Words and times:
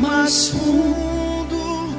Mais 0.00 0.48
fundo, 0.48 1.94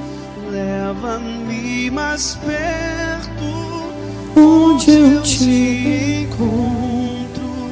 leva-me 0.50 1.92
mais 1.92 2.36
perto, 2.46 4.40
onde 4.40 4.92
eu 4.92 5.22
te 5.22 6.24
encontro, 6.24 7.72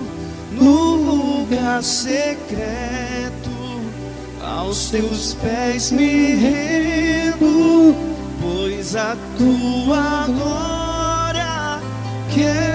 no 0.51 0.95
lugar 0.95 1.81
secreto, 1.81 3.49
aos 4.41 4.89
teus 4.89 5.33
pés 5.35 5.91
me 5.91 6.35
rendo, 6.35 7.95
pois 8.41 8.95
a 8.95 9.15
tua 9.37 10.25
glória 10.27 11.81
quero 12.33 12.66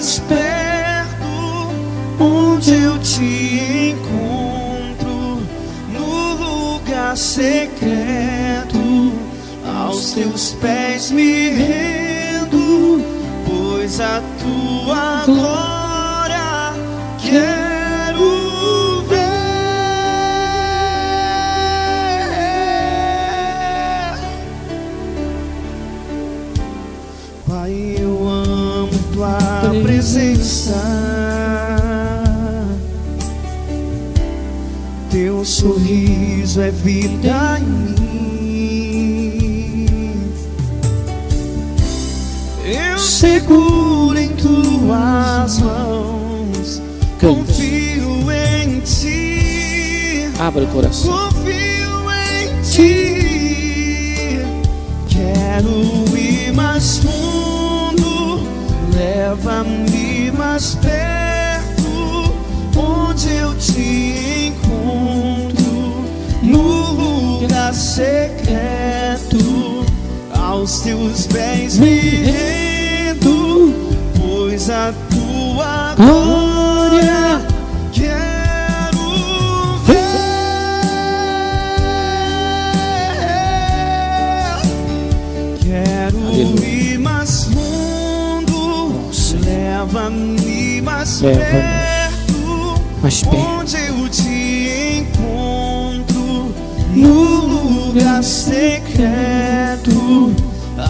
mais 0.00 0.18
perto, 0.20 1.74
onde 2.18 2.72
eu 2.72 2.98
te 3.00 3.92
encontro, 3.92 5.42
no 5.92 6.72
lugar 6.72 7.14
secreto, 7.18 8.78
aos 9.62 10.12
teus 10.12 10.52
pés 10.52 11.10
me 11.10 11.50
rendo, 11.50 13.04
pois 13.46 14.00
a 14.00 14.22
tua 14.38 15.24
glória 15.26 15.69
sorriso 35.60 36.58
é 36.62 36.70
vida 36.70 37.58
em 37.58 37.64
mim. 38.00 39.36
Eu 42.64 42.98
seguro 42.98 44.18
em 44.18 44.28
tuas 44.28 45.58
mãos. 45.58 46.80
Confio 47.20 48.32
em 48.32 48.80
ti. 48.80 50.30
Abra 50.38 50.64
o 50.64 50.66
coração. 50.68 51.12
Confio 51.12 52.10
em 52.10 52.62
ti. 52.62 54.40
Quero 55.10 56.16
ir 56.16 56.54
mais 56.54 56.96
fundo. 56.98 58.40
Leva-me 58.96 60.30
mais 60.30 60.74
perto. 60.76 62.32
Onde 62.74 63.28
eu 63.28 63.54
te 63.56 64.09
lugar 67.70 67.74
secreto. 67.74 69.38
Aos 70.34 70.80
teus 70.80 71.26
pés 71.26 71.78
me 71.78 72.00
rendo. 72.24 73.74
Pois 74.18 74.68
a 74.70 74.92
tua 75.10 75.94
glória 75.96 77.40
quero 77.92 79.78
ver. 79.86 79.96
Quero 85.60 86.26
Aleluia. 86.26 86.66
ir 86.66 86.98
mais 86.98 87.44
fundo, 87.44 89.10
leva-me 89.44 90.82
mais 90.82 91.20
Leva-me 91.20 91.44
perto, 91.44 92.80
mais 93.02 93.22
perto. 93.22 93.79
Lugar 97.92 98.22
secreto, 98.22 99.90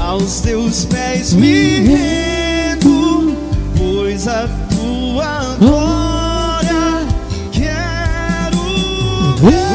aos 0.00 0.40
teus 0.42 0.84
pés 0.84 1.32
me 1.32 1.78
rendo, 1.80 3.34
pois 3.76 4.28
a 4.28 4.46
tua 4.68 5.56
glória 5.58 7.06
quero 7.52 8.60
ver. 9.40 9.70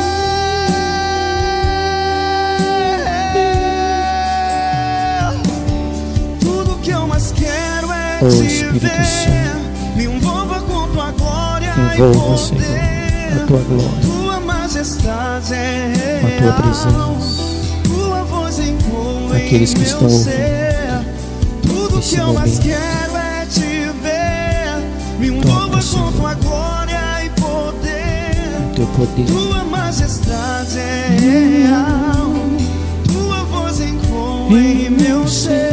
Tudo 6.39 6.77
que 6.83 6.91
eu 6.91 7.07
mais 7.07 7.31
quero 7.31 7.91
é 7.91 8.19
Oh, 8.21 8.29
te 8.29 8.45
Espírito 8.45 8.79
ver. 8.81 9.03
Santo. 9.05 9.65
Me 9.95 10.03
envolva 10.05 10.61
com 10.61 10.87
tua 10.89 11.09
glória 11.11 11.73
Envolva, 11.95 12.35
e 12.35 12.37
Senhor, 12.37 12.61
poder. 12.61 13.43
a 13.43 13.47
tua 13.47 13.59
glória, 13.61 13.89
tua 16.45 16.53
presença. 16.53 17.25
Aqueles 19.35 19.71
em 19.71 19.73
que 19.73 19.79
meu 19.79 19.87
estão 19.87 20.07
ouvindo 20.07 20.23
ser. 20.23 21.05
Tudo 21.63 21.95
nesse 21.97 22.15
que 22.15 22.21
eu 22.21 22.33
mais 22.33 22.51
momento. 22.51 22.63
quero 22.63 23.17
é 23.17 23.45
te 23.45 23.91
ver. 24.01 25.19
Me 25.19 25.27
envolva 25.27 25.81
Senhor. 25.81 26.11
com 26.11 26.17
tua 26.19 26.33
glória 26.35 27.25
e 27.25 27.29
poder. 27.29 28.71
O 28.71 28.75
teu 28.75 28.87
poder. 28.87 29.25
Tua 29.25 29.63
majestade 29.63 30.79
é 30.79 31.17
real. 31.19 32.33
Tua 33.11 33.43
voz 33.45 33.79
ecoa 33.81 34.57
em 34.57 34.89
meu 34.89 35.27
ser. 35.27 35.64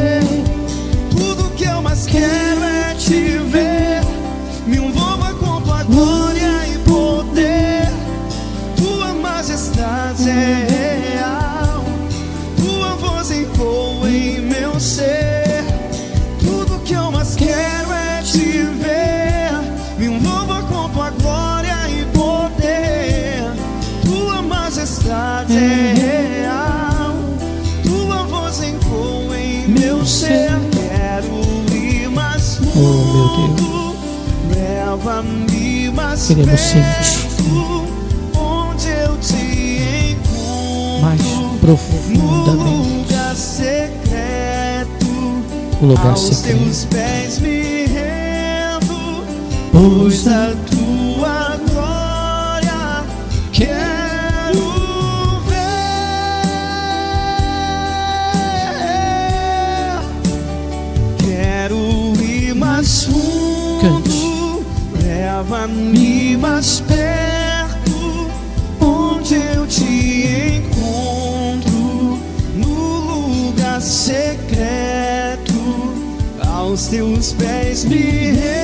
Queremos 36.28 36.60
sentir. 36.60 37.32
Onde 38.38 38.88
eu 38.88 39.16
te 39.18 40.12
encontro. 40.12 41.00
Mais 41.02 41.20
profundamente. 41.60 43.12
O 45.80 45.86
lugar 45.86 46.06
Aos 46.10 46.20
secreto. 46.20 46.58
teus 46.60 46.84
pés 46.84 47.40
me 47.40 47.86
rendo, 47.86 49.24
pois 49.72 50.28
a 50.28 50.54
tua 50.70 51.56
glória 51.68 53.04
quero 53.52 54.70
ver. 55.48 55.62
Quero 61.18 62.12
ir 62.22 62.54
mais 62.54 63.02
fundo. 63.06 63.41
Leva-me 65.62 66.36
mais 66.36 66.80
perto, 66.80 68.30
onde 68.80 69.34
eu 69.34 69.66
te 69.66 70.58
encontro, 70.58 72.18
no 72.56 73.46
lugar 73.46 73.80
secreto, 73.80 75.52
aos 76.48 76.86
teus 76.88 77.32
pés 77.34 77.84
me 77.84 78.32
rendo, 78.32 78.61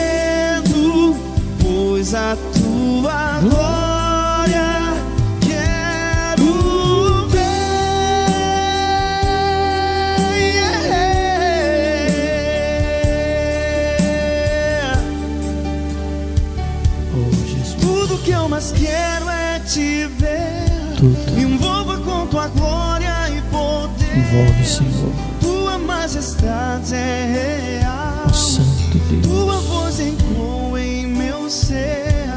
majestade 26.08 26.94
é 26.94 27.80
real. 27.82 28.32
Santo 28.32 28.98
Tua 29.22 29.52
Deus. 29.52 29.64
voz 29.66 30.00
ecoa 30.00 30.80
em 30.80 31.06
meu 31.06 31.50
ser. 31.50 32.32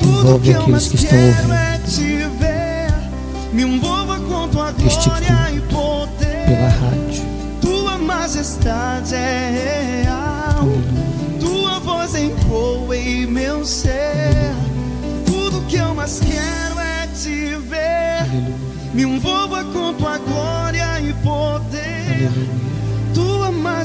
Tudo 0.00 0.18
Envolve 0.18 0.42
que 0.44 0.50
eu 0.50 0.60
aqueles 0.62 0.70
mais 0.72 0.88
que 0.88 0.96
estão 0.96 1.10
quero 1.10 1.36
ouvindo. 1.36 1.54
é 1.54 1.75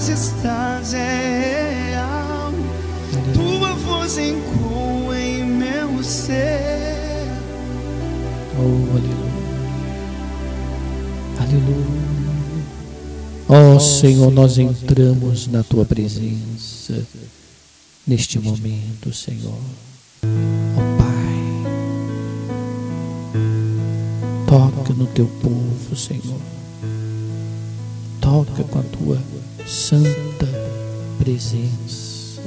Majestade 0.02 0.96
é 0.96 1.92
real. 1.92 2.52
Tua 3.36 3.76
voz 3.76 4.18
ecoa 4.18 5.16
em 5.16 5.46
meu 5.46 6.04
ser. 6.04 7.28
Oh, 8.58 8.98
aleluia. 8.98 9.32
Aleluia. 11.40 12.02
Oh, 13.48 13.80
Senhor, 13.80 14.32
nós 14.32 14.58
entramos 14.58 15.46
na 15.46 15.62
tua 15.62 15.86
presença 15.86 17.06
neste 18.08 18.40
momento, 18.40 19.14
Senhor. 19.14 19.54
Oh, 20.24 20.98
Pai, 20.98 21.62
toca 24.48 24.94
no 24.96 25.06
teu 25.06 25.28
povo, 25.44 25.96
Senhor. 25.96 26.42
Toca 28.20 28.64
com 28.64 28.80
a 28.80 28.84
tua 28.84 29.41
santa 29.68 30.48
presença, 31.18 32.42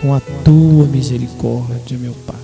com 0.00 0.14
a 0.14 0.20
tua 0.44 0.86
misericórdia, 0.86 1.98
meu 1.98 2.14
Pai. 2.26 2.36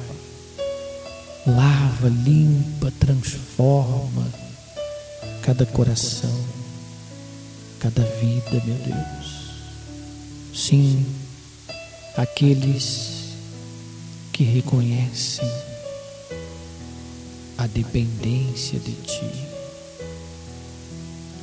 Lava, 1.47 2.09
limpa, 2.09 2.93
transforma 2.99 4.27
cada 5.43 5.67
coração, 5.67 6.45
cada 7.79 8.03
vida, 8.03 8.63
meu 8.65 8.77
Deus. 8.77 9.51
Sim, 10.55 11.05
aqueles 12.17 13.35
que 14.33 14.43
reconhecem 14.43 15.51
a 17.59 17.67
dependência 17.67 18.79
de 18.79 18.93
Ti, 18.93 19.47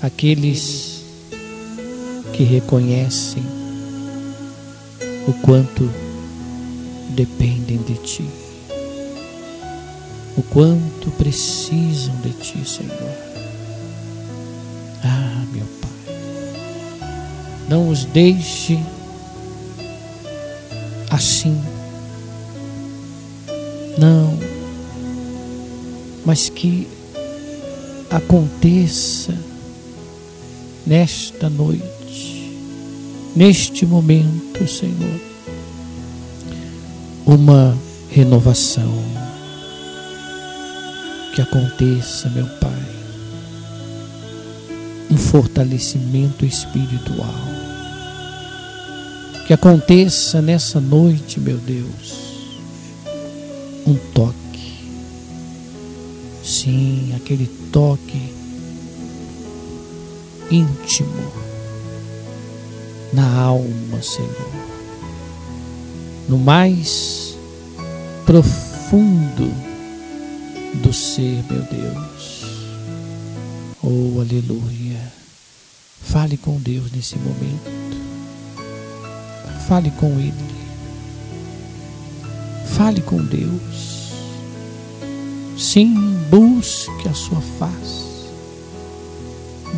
aqueles 0.02 1.01
que 2.42 2.46
reconhecem 2.46 3.44
o 5.28 5.34
quanto 5.44 5.88
dependem 7.10 7.78
de 7.78 7.94
Ti, 7.98 8.26
o 10.36 10.42
quanto 10.42 11.12
precisam 11.20 12.16
de 12.24 12.32
Ti, 12.32 12.68
Senhor. 12.68 13.12
Ah, 15.04 15.46
meu 15.52 15.68
Pai, 15.82 16.16
não 17.70 17.90
os 17.90 18.06
deixe 18.06 18.80
assim. 21.12 21.62
Não, 24.00 24.36
mas 26.26 26.50
que 26.50 26.88
aconteça 28.10 29.38
nesta 30.88 31.48
noite, 31.52 32.01
neste 33.36 33.86
momento, 33.86 34.68
Senhor, 34.68 35.20
uma 37.26 37.78
renovação. 38.10 39.12
Que 41.34 41.42
aconteça, 41.42 42.30
meu 42.30 42.46
Pai, 42.46 42.86
um 45.10 45.16
fortalecimento 45.16 46.46
espiritual 46.46 47.52
que 49.52 49.54
aconteça 49.54 50.42
nessa 50.42 50.80
noite, 50.80 51.38
meu 51.38 51.58
Deus, 51.58 52.14
um 53.86 53.96
toque. 54.14 54.78
Sim, 56.42 57.14
aquele 57.18 57.48
toque 57.70 58.34
íntimo 60.50 61.41
na 63.14 63.42
alma, 63.42 64.02
Senhor, 64.02 64.52
no 66.30 66.38
mais 66.38 67.36
profundo 68.26 69.52
do 70.82 70.94
ser, 70.94 71.44
meu 71.50 71.62
Deus. 71.64 72.46
Oh, 73.84 74.20
aleluia. 74.22 75.12
Fale 76.02 76.38
com 76.38 76.58
Deus 76.58 76.92
nesse 76.92 77.18
momento. 77.18 77.72
Fale 79.68 79.92
com 79.92 80.08
Ele. 80.20 80.34
Fale 82.76 83.02
com 83.02 83.18
Deus. 83.24 84.12
Sim, 85.58 85.94
busque 86.30 87.08
a 87.08 87.14
sua 87.14 87.42
face. 87.60 88.30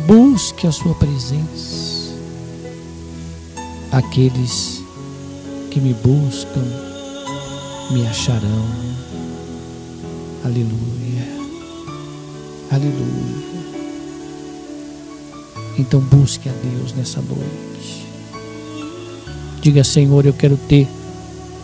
Busque 0.06 0.66
a 0.66 0.72
sua 0.72 0.94
presença. 0.94 1.83
Aqueles 3.94 4.82
que 5.70 5.78
me 5.78 5.94
buscam 5.94 6.64
me 7.92 8.04
acharão. 8.08 8.66
Aleluia. 10.44 11.22
Aleluia. 12.72 13.44
Então 15.78 16.00
busque 16.00 16.48
a 16.48 16.52
Deus 16.52 16.92
nessa 16.94 17.20
noite. 17.20 18.04
Diga, 19.60 19.84
Senhor, 19.84 20.26
eu 20.26 20.32
quero 20.32 20.56
ter 20.56 20.88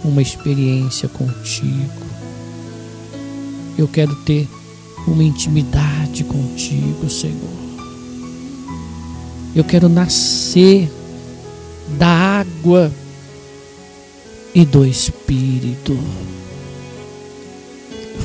uma 0.04 0.22
experiência 0.22 1.08
contigo. 1.08 1.90
Eu 3.76 3.88
quero 3.88 4.14
ter 4.22 4.48
uma 5.04 5.24
intimidade 5.24 6.22
contigo, 6.22 7.10
Senhor. 7.10 7.58
Eu 9.52 9.64
quero 9.64 9.88
nascer 9.88 10.99
da 11.98 12.08
água 12.08 12.92
e 14.54 14.64
do 14.64 14.84
Espírito. 14.84 15.98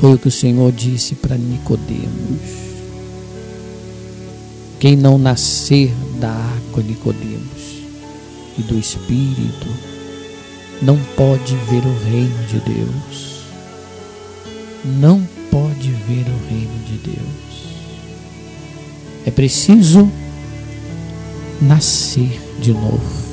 Foi 0.00 0.14
o 0.14 0.18
que 0.18 0.28
o 0.28 0.32
Senhor 0.32 0.72
disse 0.72 1.14
para 1.14 1.36
Nicodemos. 1.36 2.66
Quem 4.78 4.94
não 4.94 5.16
nascer 5.16 5.90
da 6.20 6.30
água, 6.30 6.82
Nicodemos, 6.82 7.82
e 8.58 8.62
do 8.62 8.78
Espírito 8.78 9.66
não 10.82 10.98
pode 11.16 11.56
ver 11.70 11.82
o 11.86 12.04
reino 12.04 12.46
de 12.46 12.60
Deus. 12.60 13.36
Não 14.84 15.26
pode 15.50 15.90
ver 15.90 16.26
o 16.28 16.48
reino 16.50 16.84
de 16.84 16.98
Deus. 16.98 17.46
É 19.24 19.30
preciso 19.30 20.10
nascer 21.60 22.40
de 22.60 22.72
novo. 22.72 23.25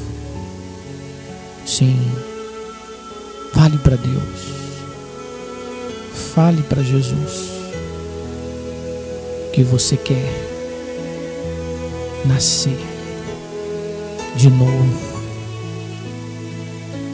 Sim, 1.76 1.98
fale 3.52 3.80
para 3.80 3.96
Deus. 3.96 4.40
Fale 6.36 6.62
para 6.62 6.84
Jesus 6.84 7.50
que 9.52 9.64
você 9.64 9.98
quer 9.98 10.30
nascer 12.28 12.78
de 14.36 14.52
novo. 14.52 14.86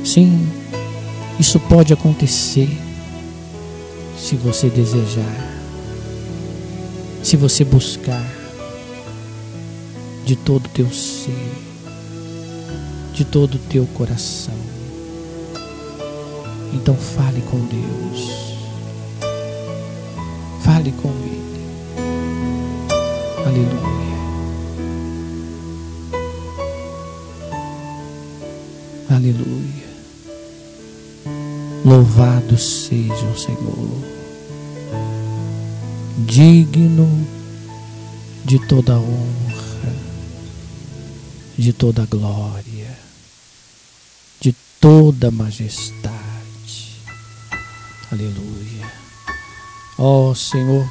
Sim, 0.03 0.45
isso 1.39 1.57
pode 1.61 1.93
acontecer 1.93 2.67
se 4.17 4.35
você 4.35 4.67
desejar, 4.69 5.57
se 7.23 7.37
você 7.37 7.63
buscar 7.63 8.29
de 10.25 10.35
todo 10.35 10.65
o 10.65 10.69
teu 10.69 10.91
ser, 10.91 11.68
de 13.19 13.25
todo 13.25 13.55
o 13.55 13.59
teu 13.59 13.85
coração. 13.87 14.53
Então 16.73 16.95
fale 16.95 17.41
com 17.41 17.59
Deus. 17.65 18.55
Fale 20.63 20.93
com 20.93 21.09
Ele. 21.09 21.65
Aleluia. 23.45 24.15
Aleluia. 29.09 29.89
Louvado 31.83 32.57
seja 32.57 33.25
o 33.25 33.37
Senhor, 33.37 34.01
digno 36.19 37.27
de 38.45 38.59
toda 38.59 38.97
honra, 38.97 39.93
de 41.57 41.73
toda 41.73 42.05
glória, 42.05 42.78
toda 44.79 45.29
majestade. 45.29 46.19
Aleluia. 48.11 48.87
Ó 49.97 50.29
oh, 50.29 50.35
Senhor, 50.35 50.87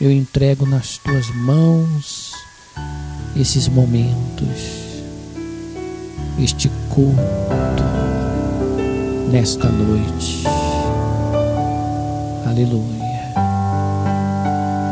eu 0.00 0.10
entrego 0.10 0.64
nas 0.66 0.96
tuas 0.98 1.28
mãos 1.30 2.32
esses 3.36 3.68
momentos, 3.68 4.48
este 6.38 6.70
culto 6.88 7.84
nesta 9.30 9.68
noite. 9.68 10.44
Aleluia. 12.46 13.34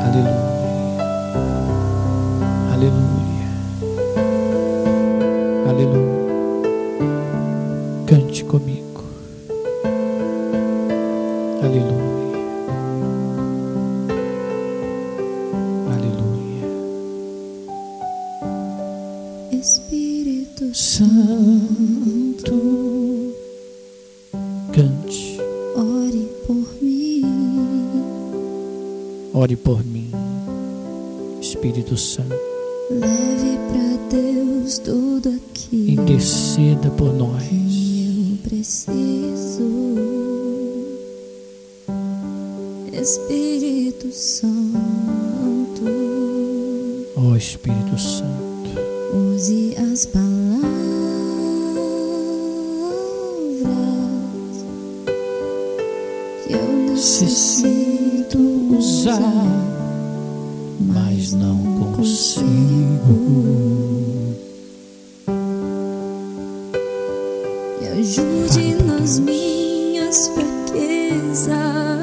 Aleluia. 0.04 0.48
Aleluia. 2.72 3.27
Necessito 56.98 58.38
usar. 58.76 59.20
mas 60.80 61.32
não 61.32 61.56
consigo. 61.94 62.48
Me 67.80 67.88
ajude 68.00 68.74
nas 68.84 69.18
minhas 69.20 70.28
fraquezas. 70.28 71.48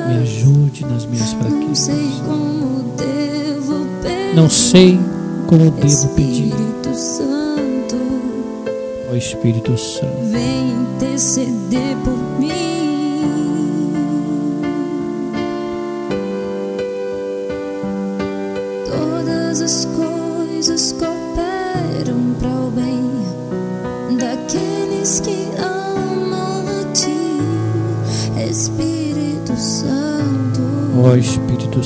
Me 0.07 0.15
ajude 0.23 0.85
nas 0.85 1.05
minhas 1.05 1.33
Não 1.33 1.75
sei 1.75 1.95
fraquezas. 1.95 2.21
como 2.25 2.83
devo 2.95 3.85
pedir. 4.01 4.35
Não 4.35 4.49
sei 4.49 4.99
como 5.47 5.71
devo 5.71 6.07
pedir. 6.15 6.47
Espírito 6.47 6.95
Santo, 6.95 7.95
Ó 9.11 9.15
Espírito 9.15 9.77
Santo. 9.77 10.31
vem 10.31 10.71
interceder 10.71 11.97
por 12.03 12.14
Ó 31.05 31.15
Espírito. 31.15 31.81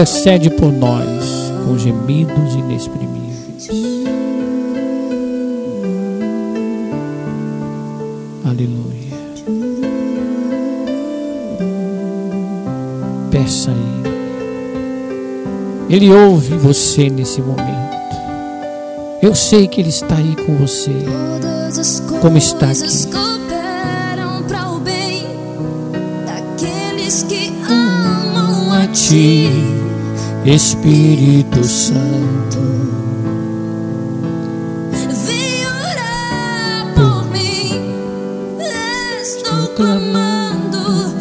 Intercede 0.00 0.48
por 0.48 0.72
nós 0.72 1.52
com 1.66 1.76
gemidos 1.76 2.54
inexprimíveis. 2.54 3.68
Aleluia. 8.42 9.18
Peça 13.30 13.70
a 13.70 13.74
Ele. 13.74 14.08
Ele 15.90 16.10
ouve 16.10 16.56
você 16.56 17.10
nesse 17.10 17.42
momento. 17.42 17.60
Eu 19.20 19.34
sei 19.34 19.68
que 19.68 19.82
Ele 19.82 19.90
está 19.90 20.16
aí 20.16 20.34
com 20.46 20.56
você. 20.56 20.94
Como 22.22 22.38
está 22.38 22.70
aqui. 22.70 23.06
cooperam 23.06 24.44
para 24.48 24.66
o 24.70 24.80
bem 24.80 25.26
daqueles 26.24 27.22
que 27.24 27.52
amam 27.68 28.72
a 28.72 28.86
Ti, 28.86 29.08
ti. 29.10 29.69
Espírito 30.44 31.62
Santo. 31.62 32.58
Vem 35.26 35.66
orar 35.66 36.94
por 36.94 37.30
mim. 37.30 37.92
Estou 39.20 39.68
clamando, 39.76 41.14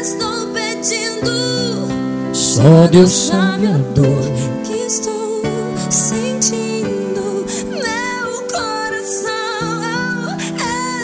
estou 0.00 0.48
pedindo. 0.48 1.86
Só 2.32 2.88
Deus 2.90 3.12
sabe 3.12 3.68
a 3.68 3.78
dor. 3.94 4.32
que 4.64 4.72
estou 4.72 5.40
sentindo. 5.88 7.46
Meu 7.70 8.42
coração 8.50 10.36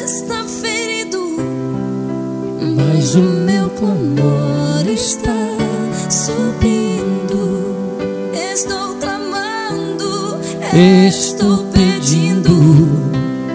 está 0.05 0.45
ferido. 0.45 1.37
Mas 2.77 3.15
o 3.15 3.21
meu 3.21 3.71
clamor 3.71 4.89
está 4.89 5.37
subindo. 6.11 6.88
Estou 10.75 11.65
pedindo. 11.73 12.51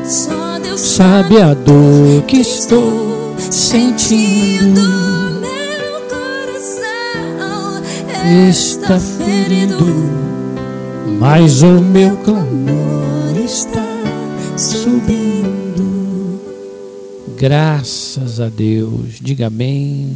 Só 0.05 0.60
Deus 0.60 0.79
Sabe 0.79 1.41
a 1.41 1.53
dor 1.53 2.24
que 2.27 2.38
estou 2.38 3.36
sentindo. 3.38 4.82
Meu 5.39 6.01
coração 6.10 7.82
Está 8.50 9.00
ferido. 9.00 9.77
Mas 11.20 11.62
o 11.62 11.79
meu 11.82 12.17
clamor 12.17 13.38
está 13.46 13.86
subindo. 14.58 16.41
Graças 17.38 18.39
a 18.39 18.50
Deus. 18.50 19.20
Diga 19.22 19.48
amém. 19.48 20.15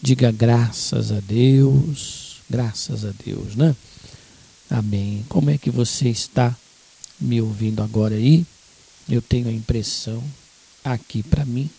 Diga 0.00 0.30
graças 0.30 1.10
a 1.10 1.20
Deus. 1.26 2.40
Graças 2.48 3.04
a 3.04 3.10
Deus, 3.24 3.56
né? 3.56 3.74
Amém. 4.70 5.24
Como 5.28 5.50
é 5.50 5.56
que 5.56 5.70
você 5.70 6.08
está 6.08 6.54
me 7.18 7.40
ouvindo 7.40 7.82
agora 7.82 8.14
aí? 8.14 8.46
Eu 9.08 9.22
tenho 9.22 9.48
a 9.48 9.52
impressão 9.52 10.22
aqui 10.84 11.22
para 11.22 11.44
mim 11.44 11.70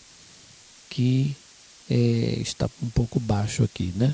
que 0.88 1.36
é, 1.88 2.36
está 2.40 2.68
um 2.82 2.90
pouco 2.90 3.20
baixo 3.20 3.62
aqui, 3.62 3.92
né? 3.94 4.12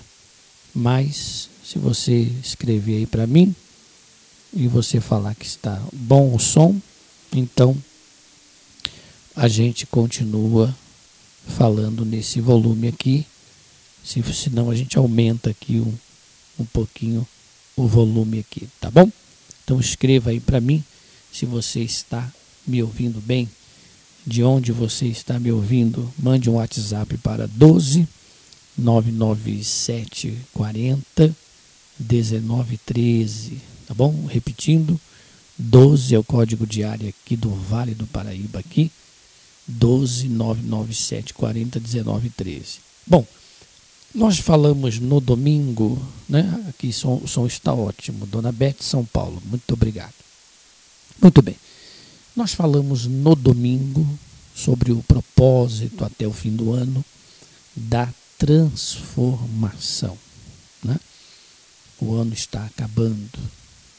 Mas 0.74 1.48
se 1.64 1.78
você 1.78 2.30
escrever 2.42 2.98
aí 2.98 3.06
para 3.06 3.26
mim 3.26 3.54
e 4.52 4.68
você 4.68 5.00
falar 5.00 5.34
que 5.34 5.46
está 5.46 5.82
bom 5.92 6.34
o 6.34 6.38
som, 6.38 6.78
então 7.32 7.76
a 9.34 9.48
gente 9.48 9.86
continua 9.86 10.74
falando 11.48 12.04
nesse 12.04 12.40
volume 12.40 12.88
aqui. 12.88 13.26
Se 14.04 14.22
senão 14.34 14.70
a 14.70 14.74
gente 14.74 14.98
aumenta 14.98 15.50
aqui 15.50 15.80
um, 15.80 15.94
um 16.58 16.64
pouquinho 16.66 17.26
o 17.76 17.86
volume 17.86 18.40
aqui, 18.40 18.68
tá 18.80 18.90
bom? 18.90 19.10
Então 19.62 19.78
escreva 19.78 20.30
aí 20.30 20.40
para 20.40 20.60
mim 20.60 20.82
se 21.32 21.44
você 21.44 21.80
está 21.80 22.32
me 22.66 22.82
ouvindo 22.82 23.20
bem, 23.20 23.48
de 24.26 24.42
onde 24.42 24.72
você 24.72 25.06
está 25.06 25.38
me 25.38 25.52
ouvindo. 25.52 26.12
Mande 26.18 26.48
um 26.48 26.54
WhatsApp 26.54 27.16
para 27.18 27.46
12 27.46 28.08
997 28.76 30.36
40 30.52 31.34
1913, 31.98 33.60
tá 33.86 33.94
bom? 33.94 34.26
Repetindo, 34.26 35.00
12 35.58 36.14
é 36.14 36.18
o 36.18 36.24
código 36.24 36.66
de 36.66 36.84
área 36.84 37.08
aqui 37.08 37.36
do 37.36 37.50
Vale 37.50 37.94
do 37.94 38.06
Paraíba 38.06 38.58
aqui, 38.58 38.90
12 39.66 40.28
997 40.28 41.32
40 41.32 41.80
1913. 41.80 42.78
Bom, 43.06 43.26
nós 44.14 44.38
falamos 44.38 44.98
no 44.98 45.20
domingo, 45.20 46.00
né? 46.28 46.64
Aqui 46.68 46.88
o 46.88 46.92
som, 46.92 47.26
som 47.26 47.46
está 47.46 47.72
ótimo. 47.72 48.26
Dona 48.26 48.50
Beth 48.50 48.76
São 48.80 49.04
Paulo, 49.04 49.42
muito 49.44 49.74
obrigado. 49.74 50.14
Muito 51.20 51.42
bem. 51.42 51.56
Nós 52.34 52.52
falamos 52.52 53.06
no 53.06 53.34
domingo 53.34 54.06
sobre 54.54 54.92
o 54.92 55.02
propósito 55.02 56.04
até 56.04 56.26
o 56.26 56.32
fim 56.32 56.54
do 56.54 56.72
ano 56.72 57.04
da 57.74 58.08
transformação. 58.38 60.16
Né? 60.82 60.98
O 62.00 62.14
ano 62.14 62.32
está 62.32 62.64
acabando 62.64 63.38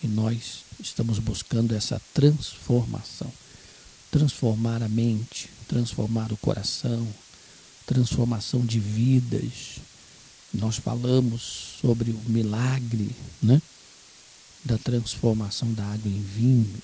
e 0.04 0.08
nós 0.08 0.64
estamos 0.80 1.20
buscando 1.20 1.76
essa 1.76 2.02
transformação 2.14 3.32
transformar 4.12 4.82
a 4.82 4.90
mente, 4.90 5.50
transformar 5.68 6.32
o 6.32 6.38
coração, 6.38 7.08
transformação 7.86 8.66
de 8.66 8.80
vidas. 8.80 9.80
Nós 10.54 10.78
falamos 10.78 11.78
sobre 11.82 12.12
o 12.12 12.22
milagre 12.28 13.16
né, 13.42 13.62
da 14.64 14.78
transformação 14.78 15.72
da 15.74 15.84
água 15.84 16.12
em 16.12 16.22
vinho. 16.22 16.82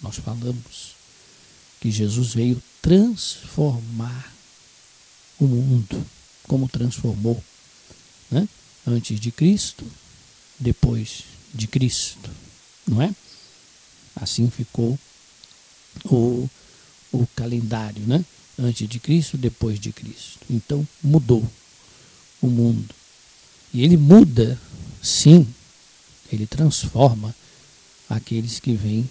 Nós 0.00 0.16
falamos 0.16 0.96
que 1.80 1.90
Jesus 1.90 2.34
veio 2.34 2.62
transformar 2.80 4.32
o 5.38 5.46
mundo, 5.46 6.04
como 6.46 6.68
transformou 6.68 7.42
né? 8.30 8.48
antes 8.86 9.20
de 9.20 9.30
Cristo, 9.30 9.84
depois 10.58 11.24
de 11.54 11.66
Cristo, 11.66 12.30
não 12.86 13.02
é? 13.02 13.14
Assim 14.16 14.50
ficou 14.50 14.98
o, 16.04 16.48
o 17.12 17.26
calendário, 17.34 18.02
né? 18.06 18.24
Antes 18.58 18.88
de 18.88 19.00
Cristo, 19.00 19.36
depois 19.36 19.80
de 19.80 19.92
Cristo. 19.92 20.40
Então 20.50 20.86
mudou 21.02 21.46
o 22.40 22.46
mundo. 22.46 22.94
E 23.72 23.82
ele 23.82 23.96
muda, 23.96 24.58
sim, 25.02 25.46
ele 26.30 26.46
transforma 26.46 27.34
aqueles 28.08 28.60
que 28.60 28.74
vêm 28.74 29.08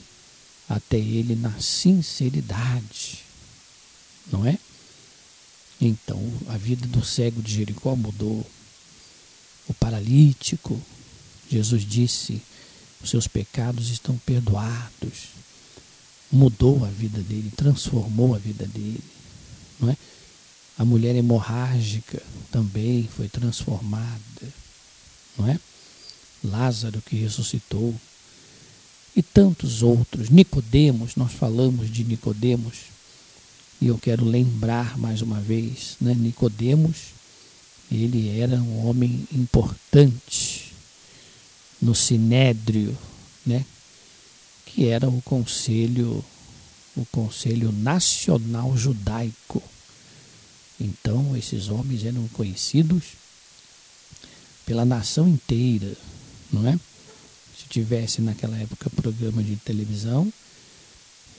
até 0.69 0.97
ele 0.97 1.35
na 1.35 1.51
sinceridade, 1.59 3.19
não 4.31 4.45
é? 4.45 4.57
Então, 5.79 6.21
a 6.47 6.57
vida 6.57 6.85
do 6.85 7.03
cego 7.03 7.41
de 7.41 7.55
Jericó 7.55 7.95
mudou. 7.95 8.45
O 9.67 9.73
paralítico, 9.73 10.79
Jesus 11.49 11.83
disse: 11.83 12.41
os 13.01 13.09
seus 13.09 13.27
pecados 13.27 13.89
estão 13.89 14.15
perdoados. 14.19 15.31
Mudou 16.31 16.85
a 16.85 16.87
vida 16.87 17.19
dele, 17.21 17.51
transformou 17.57 18.35
a 18.35 18.37
vida 18.37 18.65
dele, 18.67 19.03
não 19.79 19.89
é? 19.89 19.97
A 20.81 20.83
mulher 20.83 21.15
hemorrágica 21.15 22.19
também 22.49 23.07
foi 23.15 23.29
transformada, 23.29 24.47
não 25.37 25.47
é? 25.47 25.59
Lázaro 26.43 26.99
que 27.03 27.15
ressuscitou 27.17 27.93
e 29.15 29.21
tantos 29.21 29.83
outros. 29.83 30.31
Nicodemos, 30.31 31.15
nós 31.15 31.33
falamos 31.33 31.87
de 31.91 32.03
Nicodemos, 32.03 32.79
e 33.79 33.85
eu 33.85 33.97
quero 33.99 34.25
lembrar 34.25 34.97
mais 34.97 35.21
uma 35.21 35.39
vez, 35.39 35.97
né? 36.01 36.15
Nicodemos, 36.15 37.13
ele 37.91 38.39
era 38.39 38.55
um 38.55 38.87
homem 38.87 39.27
importante 39.31 40.73
no 41.79 41.93
sinédrio, 41.93 42.97
né? 43.45 43.63
Que 44.65 44.87
era 44.87 45.07
o 45.07 45.21
conselho 45.21 46.25
o 46.97 47.05
Conselho 47.05 47.71
Nacional 47.71 48.75
Judaico. 48.75 49.61
Então, 50.81 51.37
esses 51.37 51.69
homens 51.69 52.03
eram 52.03 52.27
conhecidos 52.29 53.03
pela 54.65 54.83
nação 54.83 55.27
inteira, 55.27 55.95
não 56.51 56.67
é? 56.67 56.79
Se 57.55 57.67
tivesse 57.69 58.19
naquela 58.19 58.57
época 58.57 58.89
programa 58.89 59.43
de 59.43 59.55
televisão, 59.57 60.33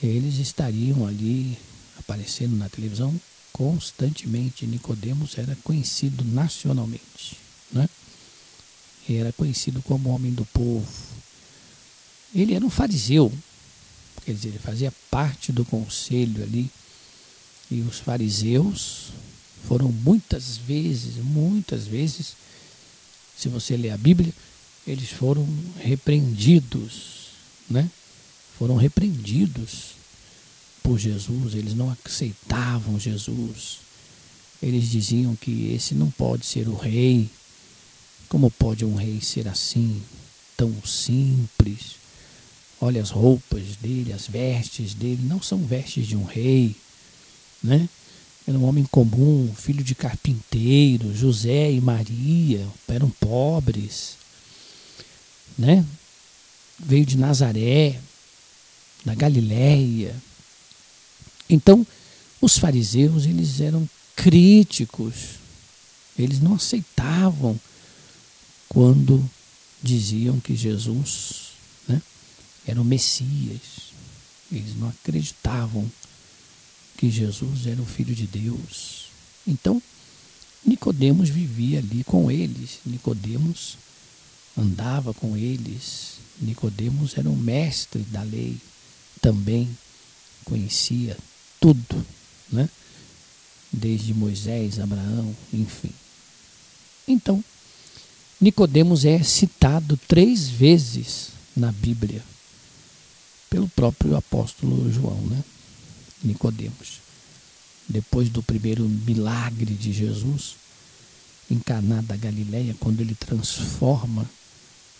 eles 0.01 0.37
estariam 0.37 1.05
ali 1.07 1.59
aparecendo 1.99 2.57
na 2.57 2.69
televisão 2.69 3.21
constantemente. 3.53 4.65
Nicodemos 4.65 5.37
era 5.37 5.57
conhecido 5.65 6.25
nacionalmente, 6.25 7.37
né? 7.73 7.89
Era 9.09 9.33
conhecido 9.33 9.83
como 9.83 10.11
homem 10.11 10.33
do 10.33 10.45
povo. 10.45 10.87
Ele 12.33 12.55
era 12.55 12.65
um 12.65 12.71
fariseu, 12.71 13.33
quer 14.25 14.35
dizer, 14.35 14.51
ele 14.51 14.59
fazia 14.61 14.93
parte 15.11 15.51
do 15.51 15.65
conselho 15.65 16.45
ali. 16.45 16.71
E 17.71 17.81
os 17.81 17.99
fariseus 17.99 19.11
foram 19.67 19.91
muitas 19.91 20.57
vezes, 20.57 21.17
muitas 21.17 21.87
vezes, 21.87 22.35
se 23.37 23.49
você 23.49 23.77
ler 23.77 23.91
a 23.91 23.97
Bíblia, 23.97 24.33
eles 24.87 25.11
foram 25.11 25.47
repreendidos, 25.79 27.31
né? 27.71 27.89
Foram 28.59 28.77
repreendidos 28.77 29.93
por 30.83 30.99
Jesus, 30.99 31.55
eles 31.55 31.75
não 31.75 31.91
aceitavam 32.05 32.99
Jesus. 32.99 33.79
Eles 34.63 34.91
diziam 34.91 35.35
que 35.35 35.73
esse 35.73 35.95
não 35.95 36.11
pode 36.11 36.47
ser 36.47 36.69
o 36.69 36.77
rei. 36.77 37.29
Como 38.29 38.51
pode 38.51 38.85
um 38.85 38.95
rei 38.95 39.21
ser 39.21 39.49
assim, 39.49 40.03
tão 40.57 40.73
simples? 40.85 41.97
Olha 42.81 43.01
as 43.01 43.11
roupas 43.11 43.77
dele, 43.81 44.13
as 44.13 44.27
vestes 44.27 44.95
dele, 44.95 45.23
não 45.25 45.41
são 45.41 45.59
vestes 45.65 46.07
de 46.07 46.17
um 46.17 46.25
rei, 46.25 46.75
né? 47.63 47.89
Era 48.47 48.59
um 48.59 48.65
homem 48.65 48.85
comum, 48.85 49.53
filho 49.57 49.85
de 49.85 49.95
carpinteiro, 49.95 51.15
José 51.15 51.71
e 51.71 51.81
Maria 51.81 52.67
eram 52.89 53.09
pobres, 53.09 54.17
né? 55.57 55.85
Veio 56.79 57.07
de 57.07 57.17
Nazaré, 57.17 58.01
da 59.05 59.15
Galileia. 59.15 60.15
Então, 61.49 61.87
os 62.41 62.59
fariseus, 62.59 63.25
eles 63.25 63.61
eram 63.61 63.89
críticos. 64.17 65.41
Eles 66.19 66.41
não 66.41 66.55
aceitavam 66.55 67.59
quando 68.69 69.29
diziam 69.83 70.41
que 70.41 70.57
Jesus 70.57 71.53
era 72.67 72.81
o 72.81 72.85
Messias. 72.85 73.93
Eles 74.51 74.77
não 74.77 74.89
acreditavam 74.89 75.91
que 77.03 77.11
Jesus 77.11 77.67
era 77.67 77.83
o 77.83 77.85
Filho 77.85 78.15
de 78.15 78.29
Deus. 78.29 79.07
Então, 79.45 79.83
Nicodemos 80.65 81.29
vivia 81.29 81.81
ali 81.81 82.05
com 82.05 82.31
eles. 82.31 82.79
Nicodemos 82.87 83.77
andava 84.57 85.13
com 85.13 85.37
eles. 85.37 86.19
Nicodemos 86.41 87.19
era 87.19 87.29
um 87.29 87.35
mestre 87.35 88.03
da 88.03 88.23
lei, 88.23 88.57
também 89.21 89.69
conhecia 90.45 91.19
tudo, 91.61 92.07
né? 92.53 92.71
Desde 93.73 94.15
Moisés, 94.15 94.79
Abraão, 94.79 95.35
enfim. 95.53 95.91
Então, 97.09 97.43
Nicodemos 98.41 99.05
é 99.05 99.21
citado 99.25 99.99
três 100.07 100.49
vezes 100.49 101.31
na 101.57 101.73
Bíblia 101.73 102.23
pelo 103.51 103.69
próprio 103.71 104.15
apóstolo 104.15 104.89
João, 104.93 105.21
né? 105.23 105.43
Nicodemos. 106.23 107.01
Depois 107.89 108.29
do 108.29 108.43
primeiro 108.43 108.89
milagre 108.89 109.75
de 109.75 109.93
Jesus 109.93 110.57
em 111.51 111.59
Caná 111.59 112.01
da 112.01 112.17
Galileia, 112.17 112.75
quando 112.79 113.01
ele 113.01 113.15
transforma 113.15 114.29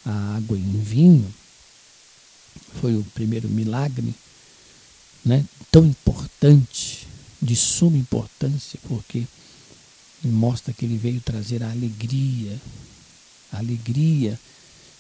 a 0.05 0.37
água 0.37 0.59
em 0.59 0.83
vinho, 0.83 1.33
foi 2.81 2.97
o 2.97 3.05
primeiro 3.15 3.49
milagre, 3.49 4.15
né? 5.25 5.45
Tão 5.71 5.87
importante, 5.87 7.07
de 7.41 7.57
suma 7.57 7.97
importância, 7.97 8.79
porque 8.87 9.27
mostra 10.23 10.73
que 10.73 10.85
ele 10.85 10.97
veio 10.97 11.21
trazer 11.21 11.63
a 11.63 11.71
alegria, 11.71 12.61
a 13.53 13.59
alegria, 13.59 14.39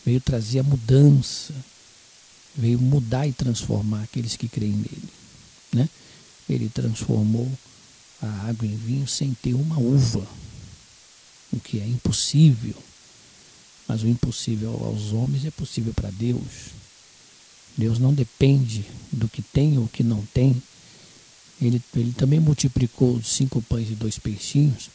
veio 0.04 0.20
trazer 0.20 0.58
a 0.58 0.64
mudança, 0.64 1.54
veio 2.56 2.80
mudar 2.80 3.26
e 3.26 3.32
transformar 3.32 4.02
aqueles 4.02 4.36
que 4.36 4.48
creem 4.48 4.72
nele. 4.72 5.08
Né? 5.72 5.88
Ele 6.48 6.68
transformou 6.68 7.50
a 8.20 8.48
água 8.48 8.66
em 8.66 8.76
vinho 8.76 9.08
sem 9.08 9.34
ter 9.34 9.54
uma 9.54 9.78
uva, 9.78 10.26
o 11.52 11.58
que 11.58 11.78
é 11.78 11.86
impossível. 11.86 12.74
Mas 13.86 14.02
o 14.02 14.08
impossível 14.08 14.70
aos 14.84 15.12
homens 15.12 15.44
é 15.44 15.50
possível 15.50 15.92
para 15.92 16.10
Deus. 16.10 16.72
Deus 17.76 17.98
não 17.98 18.12
depende 18.12 18.84
do 19.10 19.28
que 19.28 19.42
tem 19.42 19.78
ou 19.78 19.88
que 19.88 20.02
não 20.02 20.24
tem. 20.26 20.62
Ele, 21.60 21.80
ele 21.94 22.12
também 22.12 22.40
multiplicou 22.40 23.22
cinco 23.22 23.62
pães 23.62 23.90
e 23.90 23.94
dois 23.94 24.18
peixinhos 24.18 24.90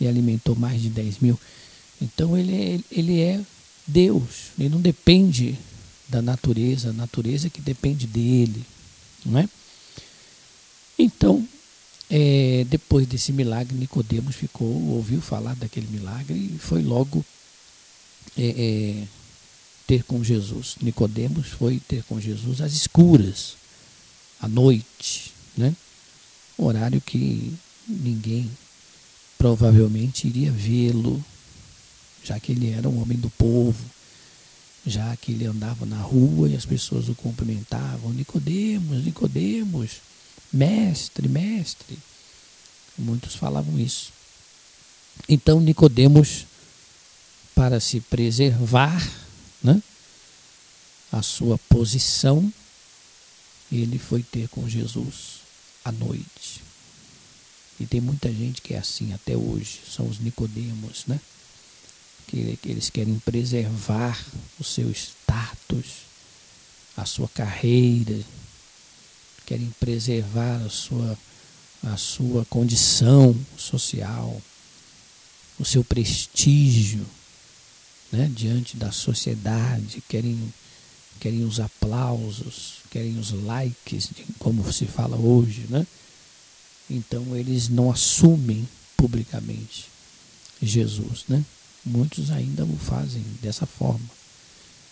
e 0.00 0.06
alimentou 0.06 0.54
mais 0.54 0.82
de 0.82 0.88
dez 0.88 1.18
mil. 1.18 1.38
Então 2.00 2.36
ele 2.36 2.54
é, 2.54 2.80
ele 2.90 3.20
é 3.20 3.40
Deus, 3.86 4.50
ele 4.58 4.68
não 4.68 4.80
depende 4.80 5.56
da 6.08 6.20
natureza, 6.20 6.90
a 6.90 6.92
natureza 6.92 7.48
que 7.48 7.60
depende 7.60 8.06
dele, 8.06 8.64
não 9.24 9.38
é? 9.38 9.48
Então, 10.98 11.46
é, 12.08 12.64
depois 12.68 13.06
desse 13.06 13.32
milagre, 13.32 13.76
Nicodemos 13.76 14.34
ficou, 14.34 14.68
ouviu 14.90 15.20
falar 15.20 15.54
daquele 15.56 15.88
milagre 15.88 16.34
e 16.34 16.58
foi 16.58 16.82
logo 16.82 17.24
é, 18.36 18.48
é, 18.48 19.08
ter 19.86 20.04
com 20.04 20.22
Jesus. 20.22 20.76
Nicodemos 20.80 21.48
foi 21.48 21.80
ter 21.80 22.02
com 22.04 22.20
Jesus 22.20 22.60
às 22.60 22.72
escuras, 22.72 23.56
à 24.40 24.48
noite, 24.48 25.32
né? 25.56 25.74
horário 26.58 27.00
que 27.00 27.52
ninguém 27.86 28.50
provavelmente 29.38 30.26
iria 30.26 30.50
vê-lo, 30.50 31.22
já 32.24 32.40
que 32.40 32.52
ele 32.52 32.70
era 32.70 32.88
um 32.88 33.00
homem 33.00 33.18
do 33.18 33.30
povo, 33.30 33.84
já 34.86 35.14
que 35.16 35.32
ele 35.32 35.46
andava 35.46 35.84
na 35.84 36.00
rua 36.00 36.48
e 36.48 36.56
as 36.56 36.64
pessoas 36.64 37.08
o 37.08 37.14
cumprimentavam, 37.14 38.12
Nicodemos, 38.12 39.04
Nicodemos, 39.04 40.00
mestre, 40.52 41.28
mestre. 41.28 41.98
Muitos 42.98 43.34
falavam 43.34 43.78
isso. 43.78 44.12
Então 45.28 45.60
Nicodemos, 45.60 46.46
para 47.54 47.80
se 47.80 48.00
preservar, 48.00 49.02
né, 49.62 49.82
a 51.10 51.22
sua 51.22 51.58
posição, 51.58 52.52
ele 53.70 53.98
foi 53.98 54.22
ter 54.22 54.48
com 54.48 54.68
Jesus 54.68 55.40
à 55.84 55.90
noite. 55.92 56.62
E 57.78 57.86
tem 57.86 58.00
muita 58.00 58.32
gente 58.32 58.62
que 58.62 58.74
é 58.74 58.78
assim 58.78 59.12
até 59.12 59.36
hoje, 59.36 59.80
são 59.88 60.06
os 60.06 60.18
Nicodemos, 60.18 61.04
né? 61.06 61.20
Que, 62.26 62.56
que 62.56 62.68
eles 62.68 62.90
querem 62.90 63.18
preservar 63.20 64.18
o 64.58 64.64
seu 64.64 64.90
status, 64.90 66.06
a 66.96 67.04
sua 67.04 67.28
carreira, 67.28 68.18
querem 69.46 69.72
preservar 69.78 70.60
a 70.64 70.68
sua, 70.68 71.18
a 71.84 71.96
sua 71.96 72.44
condição 72.46 73.34
social, 73.56 74.42
o 75.58 75.64
seu 75.64 75.84
prestígio 75.84 77.06
né, 78.12 78.30
diante 78.34 78.76
da 78.76 78.92
sociedade, 78.92 80.02
querem, 80.08 80.52
querem 81.20 81.44
os 81.44 81.60
aplausos, 81.60 82.78
querem 82.90 83.18
os 83.18 83.30
likes, 83.30 84.10
como 84.38 84.70
se 84.72 84.86
fala 84.86 85.16
hoje, 85.16 85.66
né? 85.68 85.86
Então 86.88 87.36
eles 87.36 87.68
não 87.68 87.90
assumem 87.90 88.68
publicamente 88.96 89.86
Jesus, 90.62 91.24
né? 91.28 91.44
Muitos 91.84 92.30
ainda 92.30 92.64
o 92.64 92.76
fazem 92.76 93.22
dessa 93.42 93.66
forma. 93.66 94.08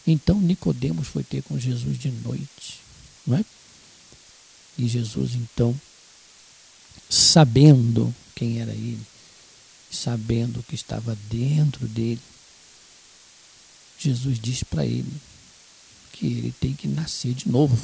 Então 0.07 0.41
Nicodemos 0.41 1.09
foi 1.09 1.23
ter 1.23 1.43
com 1.43 1.59
Jesus 1.59 1.99
de 1.99 2.11
noite, 2.11 2.81
não 3.27 3.37
é? 3.37 3.45
E 4.77 4.89
Jesus 4.89 5.35
então, 5.35 5.79
sabendo 7.09 8.15
quem 8.35 8.61
era 8.61 8.73
ele, 8.73 9.01
sabendo 9.91 10.61
o 10.61 10.63
que 10.63 10.75
estava 10.75 11.17
dentro 11.31 11.87
dele, 11.87 12.21
Jesus 13.99 14.39
disse 14.39 14.65
para 14.65 14.85
ele 14.85 15.13
que 16.13 16.27
ele 16.27 16.55
tem 16.61 16.75
que 16.75 16.89
nascer 16.89 17.35
de 17.35 17.49
novo. 17.49 17.77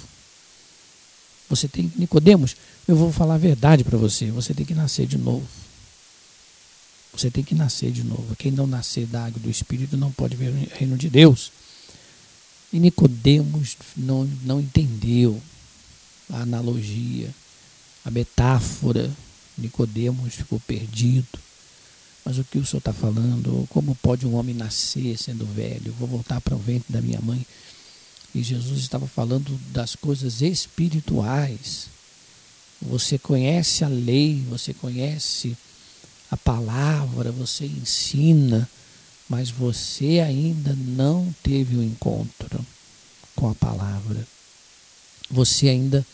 Você 1.48 1.66
tem 1.66 1.92
Nicodemos, 1.96 2.56
eu 2.86 2.96
vou 2.96 3.12
falar 3.12 3.34
a 3.34 3.38
verdade 3.38 3.84
para 3.84 3.98
você, 3.98 4.30
você 4.30 4.54
tem 4.54 4.66
que 4.66 4.74
nascer 4.74 5.06
de 5.06 5.18
novo. 5.18 5.46
Você 7.12 7.30
tem 7.30 7.42
que 7.42 7.54
nascer 7.54 7.90
de 7.90 8.04
novo. 8.04 8.36
Quem 8.36 8.52
não 8.52 8.66
nascer 8.66 9.06
da 9.06 9.26
água 9.26 9.40
do 9.40 9.50
Espírito 9.50 9.96
não 9.96 10.12
pode 10.12 10.36
ver 10.36 10.50
o 10.50 10.76
reino 10.76 10.96
de 10.96 11.10
Deus. 11.10 11.50
E 12.72 12.78
Nicodemos 12.78 13.76
não, 13.96 14.24
não 14.44 14.60
entendeu 14.60 15.40
a 16.32 16.42
analogia, 16.42 17.30
a 18.04 18.10
metáfora. 18.10 19.10
Nicodemos 19.56 20.34
ficou 20.34 20.58
perdido. 20.60 21.38
Mas 22.24 22.38
o 22.38 22.44
que 22.44 22.58
o 22.58 22.66
senhor 22.66 22.78
está 22.78 22.92
falando? 22.92 23.66
Como 23.70 23.94
pode 23.96 24.26
um 24.26 24.34
homem 24.34 24.54
nascer 24.54 25.18
sendo 25.18 25.44
velho? 25.46 25.92
Vou 25.98 26.08
voltar 26.08 26.40
para 26.40 26.54
o 26.54 26.58
ventre 26.58 26.92
da 26.92 27.00
minha 27.00 27.20
mãe. 27.20 27.44
E 28.34 28.42
Jesus 28.42 28.80
estava 28.80 29.06
falando 29.06 29.58
das 29.72 29.96
coisas 29.96 30.40
espirituais. 30.40 31.88
Você 32.80 33.18
conhece 33.18 33.84
a 33.84 33.88
lei, 33.88 34.42
você 34.48 34.72
conhece 34.72 35.56
a 36.30 36.36
palavra, 36.36 37.32
você 37.32 37.66
ensina, 37.66 38.68
mas 39.28 39.50
você 39.50 40.20
ainda 40.20 40.74
não 40.74 41.34
teve 41.42 41.76
o 41.76 41.80
um 41.80 41.82
encontro 41.82 42.64
com 43.34 43.50
a 43.50 43.54
palavra. 43.54 44.26
Você 45.30 45.68
ainda 45.68 46.06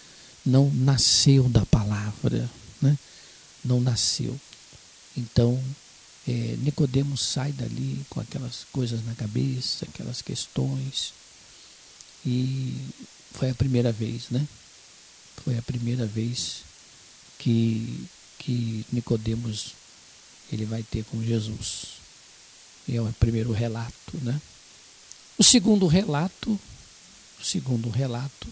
nasceu 0.46 1.48
da 1.48 1.66
palavra, 1.66 2.48
né? 2.80 2.96
Não 3.64 3.80
nasceu. 3.80 4.38
Então, 5.16 5.62
é, 6.28 6.56
Nicodemos 6.58 7.20
sai 7.20 7.52
dali 7.52 8.04
com 8.08 8.20
aquelas 8.20 8.64
coisas 8.72 9.04
na 9.04 9.14
cabeça, 9.14 9.86
aquelas 9.86 10.22
questões 10.22 11.12
e 12.24 12.74
foi 13.32 13.50
a 13.50 13.54
primeira 13.54 13.92
vez, 13.92 14.30
né? 14.30 14.46
Foi 15.44 15.56
a 15.56 15.62
primeira 15.62 16.06
vez 16.06 16.62
que, 17.38 18.08
que 18.38 18.84
Nicodemos 18.90 19.74
ele 20.50 20.64
vai 20.64 20.82
ter 20.82 21.04
com 21.04 21.22
Jesus. 21.22 21.98
E 22.88 22.96
é 22.96 23.00
o 23.02 23.12
primeiro 23.14 23.52
relato, 23.52 24.16
né? 24.22 24.40
O 25.38 25.44
segundo 25.44 25.86
relato, 25.86 26.58
o 27.40 27.44
segundo 27.44 27.90
relato 27.90 28.48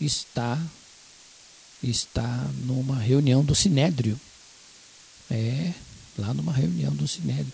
está 0.00 0.60
está 1.82 2.50
numa 2.64 2.96
reunião 2.96 3.44
do 3.44 3.54
Sinédrio. 3.54 4.18
É, 5.30 5.72
lá 6.18 6.32
numa 6.32 6.52
reunião 6.52 6.94
do 6.94 7.06
Sinédrio. 7.06 7.52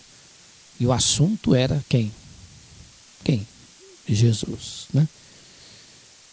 E 0.79 0.85
o 0.85 0.91
assunto 0.91 1.53
era 1.53 1.83
quem? 1.89 2.11
Quem? 3.23 3.45
Jesus. 4.07 4.87
Né? 4.93 5.07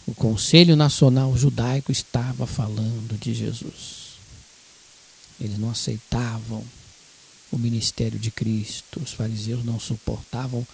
O 0.06 0.14
Conselho 0.14 0.76
Nacional 0.76 1.36
Judaico 1.36 1.92
estava 1.92 2.46
falando 2.46 3.18
de 3.18 3.34
Jesus. 3.34 4.10
Eles 5.40 5.58
não 5.58 5.70
aceitavam 5.70 6.64
o 7.50 7.58
ministério 7.58 8.18
de 8.18 8.30
Cristo. 8.30 9.00
Os 9.00 9.12
fariseus 9.12 9.64
não 9.64 9.80
suportavam 9.80 10.66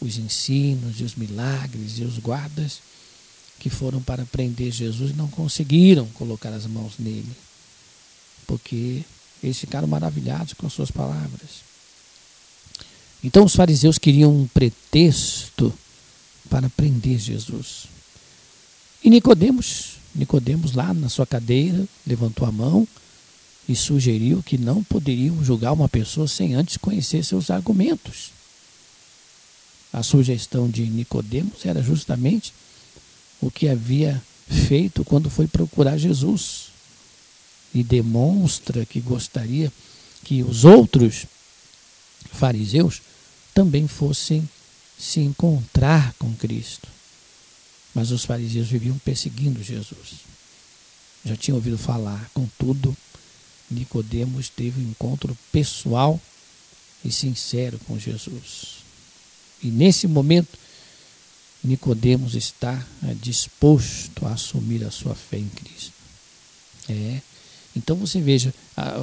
os 0.00 0.16
ensinos 0.16 1.00
e 1.00 1.04
os 1.04 1.14
milagres 1.14 1.98
e 1.98 2.04
os 2.04 2.18
guardas 2.18 2.80
que 3.58 3.70
foram 3.70 4.02
para 4.02 4.24
prender 4.26 4.70
Jesus 4.70 5.10
e 5.10 5.14
não 5.14 5.28
conseguiram 5.28 6.06
colocar 6.08 6.50
as 6.50 6.66
mãos 6.66 6.94
nele. 6.98 7.32
Porque 8.46 9.02
eles 9.42 9.58
ficaram 9.58 9.88
maravilhados 9.88 10.52
com 10.54 10.66
as 10.66 10.72
suas 10.72 10.90
palavras. 10.90 11.64
Então 13.22 13.44
os 13.44 13.56
fariseus 13.56 13.98
queriam 13.98 14.34
um 14.34 14.46
pretexto 14.46 15.72
para 16.50 16.68
prender 16.68 17.18
Jesus. 17.18 17.86
E 19.02 19.08
Nicodemos, 19.10 19.96
Nicodemos 20.14 20.72
lá 20.72 20.92
na 20.92 21.08
sua 21.08 21.26
cadeira, 21.26 21.86
levantou 22.06 22.46
a 22.46 22.52
mão 22.52 22.86
e 23.68 23.74
sugeriu 23.74 24.42
que 24.42 24.58
não 24.58 24.84
poderiam 24.84 25.42
julgar 25.42 25.72
uma 25.72 25.88
pessoa 25.88 26.28
sem 26.28 26.54
antes 26.54 26.76
conhecer 26.76 27.24
seus 27.24 27.50
argumentos. 27.50 28.30
A 29.92 30.02
sugestão 30.02 30.68
de 30.68 30.82
Nicodemos 30.82 31.64
era 31.64 31.82
justamente 31.82 32.52
o 33.40 33.50
que 33.50 33.68
havia 33.68 34.22
feito 34.48 35.04
quando 35.04 35.30
foi 35.30 35.46
procurar 35.46 35.96
Jesus. 35.96 36.68
E 37.74 37.82
demonstra 37.82 38.86
que 38.86 39.00
gostaria 39.00 39.72
que 40.22 40.42
os 40.42 40.64
outros 40.64 41.26
fariseus 42.32 43.02
também 43.52 43.86
fossem 43.88 44.48
se 44.98 45.20
encontrar 45.20 46.14
com 46.18 46.32
Cristo. 46.34 46.88
Mas 47.94 48.10
os 48.10 48.24
fariseus 48.24 48.68
viviam 48.68 48.98
perseguindo 48.98 49.62
Jesus. 49.62 50.24
Já 51.24 51.36
tinham 51.36 51.56
ouvido 51.56 51.78
falar, 51.78 52.30
contudo, 52.34 52.96
Nicodemos 53.70 54.48
teve 54.48 54.80
um 54.80 54.90
encontro 54.90 55.36
pessoal 55.50 56.20
e 57.04 57.10
sincero 57.10 57.78
com 57.86 57.98
Jesus. 57.98 58.84
E 59.62 59.68
nesse 59.68 60.06
momento, 60.06 60.58
Nicodemos 61.64 62.34
está 62.34 62.86
é, 63.02 63.14
disposto 63.14 64.26
a 64.26 64.34
assumir 64.34 64.84
a 64.84 64.90
sua 64.90 65.14
fé 65.14 65.38
em 65.38 65.48
Cristo. 65.48 65.92
É. 66.88 67.20
Então 67.74 67.96
você 67.96 68.20
veja, 68.20 68.54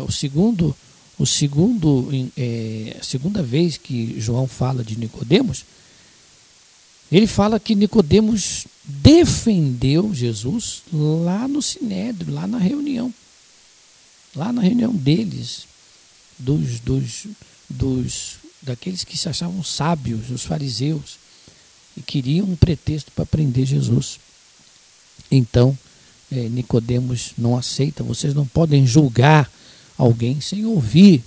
o 0.08 0.12
segundo, 0.12 0.76
o 1.17 1.26
segundo, 1.26 2.10
é, 2.38 2.97
a 3.02 3.04
segunda 3.04 3.41
vez 3.41 3.78
que 3.78 4.15
João 4.19 4.47
fala 4.47 4.84
de 4.84 4.97
Nicodemos, 4.97 5.65
ele 7.12 7.28
fala 7.28 7.60
que 7.60 7.76
Nicodemos 7.76 8.65
defendeu 8.86 10.13
Jesus 10.13 10.84
lá 10.93 11.47
no 11.47 11.62
sinédrio, 11.62 12.34
lá 12.34 12.47
na 12.47 12.58
reunião. 12.58 13.13
Lá 14.34 14.54
na 14.54 14.62
reunião 14.62 14.93
deles, 14.93 15.67
dos, 16.39 16.80
dos, 16.80 17.28
dos 17.69 18.36
daqueles 18.62 19.04
que 19.04 19.17
se 19.17 19.28
achavam 19.28 19.62
sábios, 19.62 20.30
os 20.30 20.43
fariseus, 20.43 21.17
e 21.96 22.02
queriam 22.02 22.48
um 22.48 22.56
pretexto 22.56 23.12
para 23.12 23.26
prender 23.26 23.66
Jesus. 23.66 24.20
Então, 25.30 25.78
é, 26.32 26.48
Nicodemos 26.50 27.34
não 27.38 27.58
aceita, 27.58 28.04
vocês 28.04 28.34
não 28.34 28.46
podem 28.46 28.86
julgar 28.86 29.52
alguém 29.98 30.40
sem 30.42 30.66
ouvir. 30.66 31.24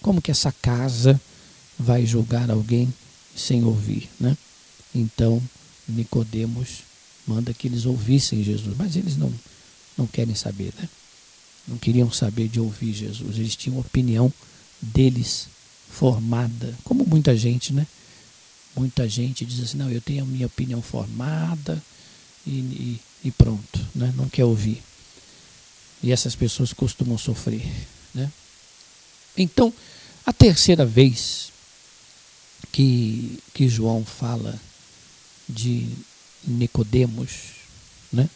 Como 0.00 0.22
que 0.22 0.30
essa 0.30 0.52
casa 0.52 1.20
vai 1.78 2.06
julgar 2.06 2.50
alguém 2.50 2.92
sem 3.34 3.64
ouvir, 3.64 4.08
né? 4.18 4.36
Então, 4.94 5.42
Nicodemos 5.88 6.84
manda 7.26 7.52
que 7.52 7.68
eles 7.68 7.84
ouvissem 7.84 8.42
Jesus, 8.42 8.74
mas 8.76 8.96
eles 8.96 9.16
não, 9.16 9.32
não 9.96 10.06
querem 10.06 10.34
saber, 10.34 10.72
né? 10.78 10.88
não 11.66 11.76
queriam 11.76 12.10
saber 12.10 12.48
de 12.48 12.60
ouvir 12.60 12.92
Jesus, 12.92 13.36
eles 13.36 13.56
tinham 13.56 13.78
opinião 13.78 14.32
deles 14.80 15.48
formada, 15.90 16.74
como 16.84 17.04
muita 17.04 17.36
gente, 17.36 17.72
né? 17.72 17.86
Muita 18.76 19.08
gente 19.08 19.44
diz 19.44 19.60
assim, 19.60 19.78
não, 19.78 19.90
eu 19.90 20.00
tenho 20.00 20.22
a 20.22 20.26
minha 20.26 20.46
opinião 20.46 20.82
formada 20.82 21.82
e, 22.46 22.50
e, 22.50 23.00
e 23.24 23.30
pronto, 23.30 23.86
né? 23.94 24.12
não 24.16 24.28
quer 24.28 24.44
ouvir. 24.44 24.82
E 26.02 26.12
essas 26.12 26.36
pessoas 26.36 26.72
costumam 26.72 27.16
sofrer. 27.16 27.66
Né? 28.14 28.30
Então, 29.36 29.72
a 30.26 30.32
terceira 30.32 30.84
vez 30.84 31.50
que, 32.70 33.38
que 33.54 33.68
João 33.68 34.04
fala 34.04 34.60
de 35.48 35.88
Nicodemos, 36.44 37.30
né? 38.12 38.28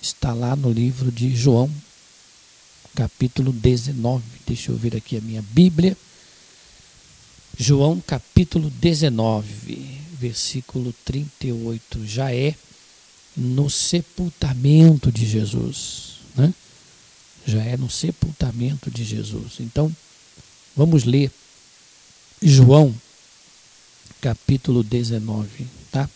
está 0.00 0.32
lá 0.32 0.54
no 0.54 0.70
livro 0.70 1.10
de 1.10 1.34
João, 1.34 1.70
capítulo 2.94 3.52
19. 3.52 4.22
Deixa 4.46 4.70
eu 4.70 4.76
ver 4.76 4.96
aqui 4.96 5.16
a 5.16 5.20
minha 5.20 5.42
Bíblia. 5.42 5.96
João 7.60 8.00
capítulo 8.00 8.70
19, 8.70 9.98
versículo 10.12 10.94
38, 11.04 12.06
já 12.06 12.32
é 12.32 12.54
no 13.36 13.68
sepultamento 13.68 15.10
de 15.10 15.26
Jesus, 15.26 16.20
né? 16.36 16.54
Já 17.44 17.60
é 17.64 17.76
no 17.76 17.90
sepultamento 17.90 18.92
de 18.92 19.04
Jesus. 19.04 19.54
Então, 19.58 19.94
vamos 20.76 21.02
ler 21.02 21.32
João 22.40 22.94
capítulo 24.20 24.84
19, 24.84 25.66
tá? 25.90 26.08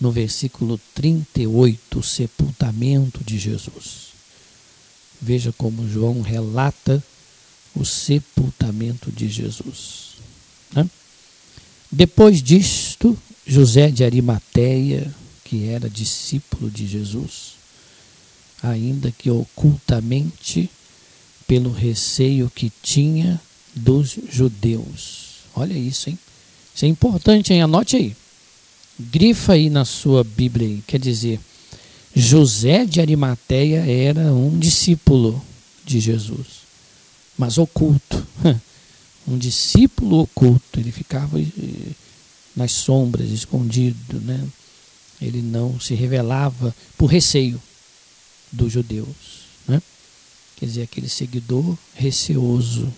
No 0.00 0.12
versículo 0.12 0.80
38, 0.94 1.98
o 1.98 2.02
sepultamento 2.02 3.24
de 3.24 3.36
Jesus. 3.36 4.12
Veja 5.20 5.52
como 5.52 5.88
João 5.88 6.22
relata 6.22 7.02
o 7.74 7.84
sepultamento 7.84 9.10
de 9.10 9.28
Jesus. 9.28 10.16
Né? 10.72 10.88
Depois 11.90 12.42
disto, 12.42 13.16
José 13.46 13.90
de 13.90 14.04
Arimateia, 14.04 15.12
que 15.44 15.68
era 15.68 15.88
discípulo 15.88 16.70
de 16.70 16.86
Jesus, 16.86 17.54
ainda 18.62 19.10
que 19.10 19.30
ocultamente, 19.30 20.68
pelo 21.46 21.72
receio 21.72 22.50
que 22.54 22.70
tinha 22.82 23.40
dos 23.74 24.18
judeus. 24.30 25.28
Olha 25.54 25.72
isso, 25.72 26.10
hein? 26.10 26.18
Isso 26.74 26.84
é 26.84 26.88
importante, 26.88 27.52
hein? 27.52 27.62
Anote 27.62 27.96
aí. 27.96 28.14
Grifa 28.98 29.54
aí 29.54 29.70
na 29.70 29.84
sua 29.84 30.22
Bíblia 30.22 30.66
aí. 30.66 30.82
Quer 30.86 31.00
dizer, 31.00 31.40
José 32.14 32.84
de 32.84 33.00
Arimateia 33.00 33.80
era 33.80 34.32
um 34.32 34.58
discípulo 34.58 35.42
de 35.86 36.00
Jesus 36.00 36.57
mas 37.38 37.56
oculto. 37.56 38.26
Um 39.30 39.36
discípulo 39.36 40.20
oculto. 40.20 40.80
Ele 40.80 40.90
ficava 40.90 41.38
eh, 41.38 41.44
nas 42.56 42.72
sombras, 42.72 43.28
escondido. 43.28 44.18
Né? 44.20 44.42
Ele 45.20 45.42
não 45.42 45.78
se 45.78 45.92
revelava 45.94 46.74
por 46.96 47.08
receio 47.08 47.60
dos 48.50 48.72
judeus. 48.72 49.44
Né? 49.66 49.82
Quer 50.56 50.64
dizer, 50.64 50.82
aquele 50.82 51.10
seguidor 51.10 51.76
receoso. 51.94 52.90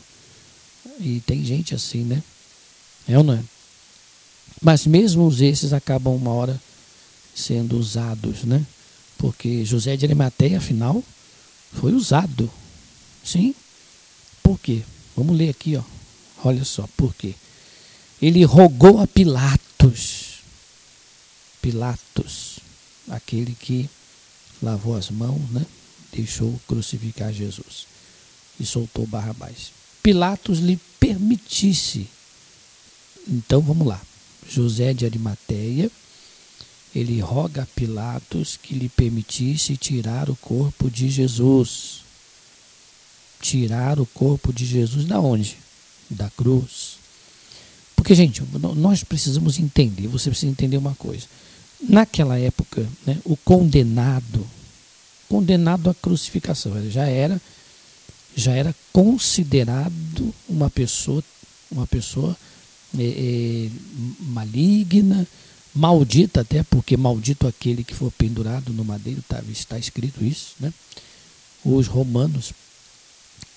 E 1.01 1.21
tem 1.27 1.45
gente 1.45 1.75
assim, 1.75 2.05
né? 2.05 2.23
É 3.09 3.19
ou 3.19 3.25
não 3.25 3.35
é? 3.35 3.43
Mas 4.63 4.87
mesmo 4.87 5.35
esses 5.41 5.73
acabam 5.73 6.15
uma 6.15 6.31
hora 6.31 6.61
sendo 7.35 7.77
usados, 7.77 8.45
né? 8.45 8.65
Porque 9.19 9.65
José 9.65 9.97
de 9.97 10.05
Arimateia, 10.05 10.59
afinal, 10.59 11.03
foi 11.73 11.93
usado. 11.93 12.49
Sim, 13.25 13.55
por 14.51 14.59
quê? 14.59 14.83
Vamos 15.17 15.37
ler 15.37 15.51
aqui, 15.51 15.77
ó. 15.77 15.83
Olha 16.43 16.65
só, 16.65 16.85
por 16.97 17.15
quê? 17.15 17.37
Ele 18.21 18.43
rogou 18.43 18.99
a 18.99 19.07
Pilatos. 19.07 20.41
Pilatos, 21.63 22.59
aquele 23.09 23.55
que 23.55 23.89
lavou 24.61 24.97
as 24.97 25.09
mãos, 25.09 25.41
né? 25.51 25.65
Deixou 26.13 26.61
crucificar 26.67 27.33
Jesus 27.33 27.87
e 28.59 28.67
soltou 28.67 29.07
Barrabás. 29.07 29.71
Pilatos 30.03 30.59
lhe 30.59 30.81
permitisse. 30.99 32.09
Então 33.29 33.61
vamos 33.61 33.87
lá. 33.87 34.01
José 34.49 34.93
de 34.93 35.05
Arimateia, 35.05 35.89
ele 36.93 37.21
roga 37.21 37.63
a 37.63 37.67
Pilatos 37.67 38.59
que 38.61 38.75
lhe 38.75 38.89
permitisse 38.89 39.77
tirar 39.77 40.29
o 40.29 40.35
corpo 40.35 40.91
de 40.91 41.09
Jesus 41.09 42.01
tirar 43.41 43.99
o 43.99 44.07
corpo 44.07 44.53
de 44.53 44.65
Jesus 44.65 45.05
da 45.05 45.21
onde? 45.21 45.57
Da 46.09 46.31
cruz. 46.31 46.99
Porque, 47.97 48.15
gente, 48.15 48.43
nós 48.77 49.05
precisamos 49.05 49.59
entender, 49.59 50.09
você 50.09 50.31
precisa 50.31 50.51
entender 50.51 50.77
uma 50.77 50.95
coisa. 50.95 51.27
Naquela 51.89 52.39
época, 52.39 52.87
né, 53.07 53.19
o 53.25 53.37
condenado, 53.37 54.47
condenado 55.29 55.91
à 55.91 55.95
crucificação, 55.95 56.73
já 56.91 57.07
era 57.07 57.41
já 58.37 58.53
era 58.53 58.75
considerado 58.93 60.35
uma 60.49 60.71
pessoa, 60.71 61.23
uma 61.71 61.87
pessoa 61.87 62.37
é, 62.99 63.03
é, 63.03 63.69
maligna, 64.21 65.27
maldita 65.75 66.41
até, 66.41 66.63
porque 66.63 66.97
maldito 66.97 67.47
aquele 67.47 67.85
que 67.85 67.95
for 67.95 68.11
pendurado 68.13 68.73
no 68.73 68.85
madeiro, 68.85 69.23
tá, 69.29 69.43
está 69.51 69.79
escrito 69.79 70.25
isso, 70.25 70.55
né? 70.59 70.73
Os 71.65 71.87
romanos 71.87 72.53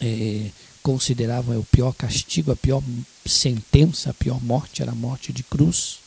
é, 0.04 0.52
consideravam 0.82 1.58
o 1.58 1.64
pior 1.64 1.94
castigo, 1.94 2.52
a 2.52 2.56
pior 2.56 2.84
sentença, 3.26 4.10
a 4.10 4.14
pior 4.14 4.44
morte 4.44 4.82
era 4.82 4.92
a 4.92 4.96
morte 4.96 5.32
de 5.32 5.44
cruz. 5.44 6.00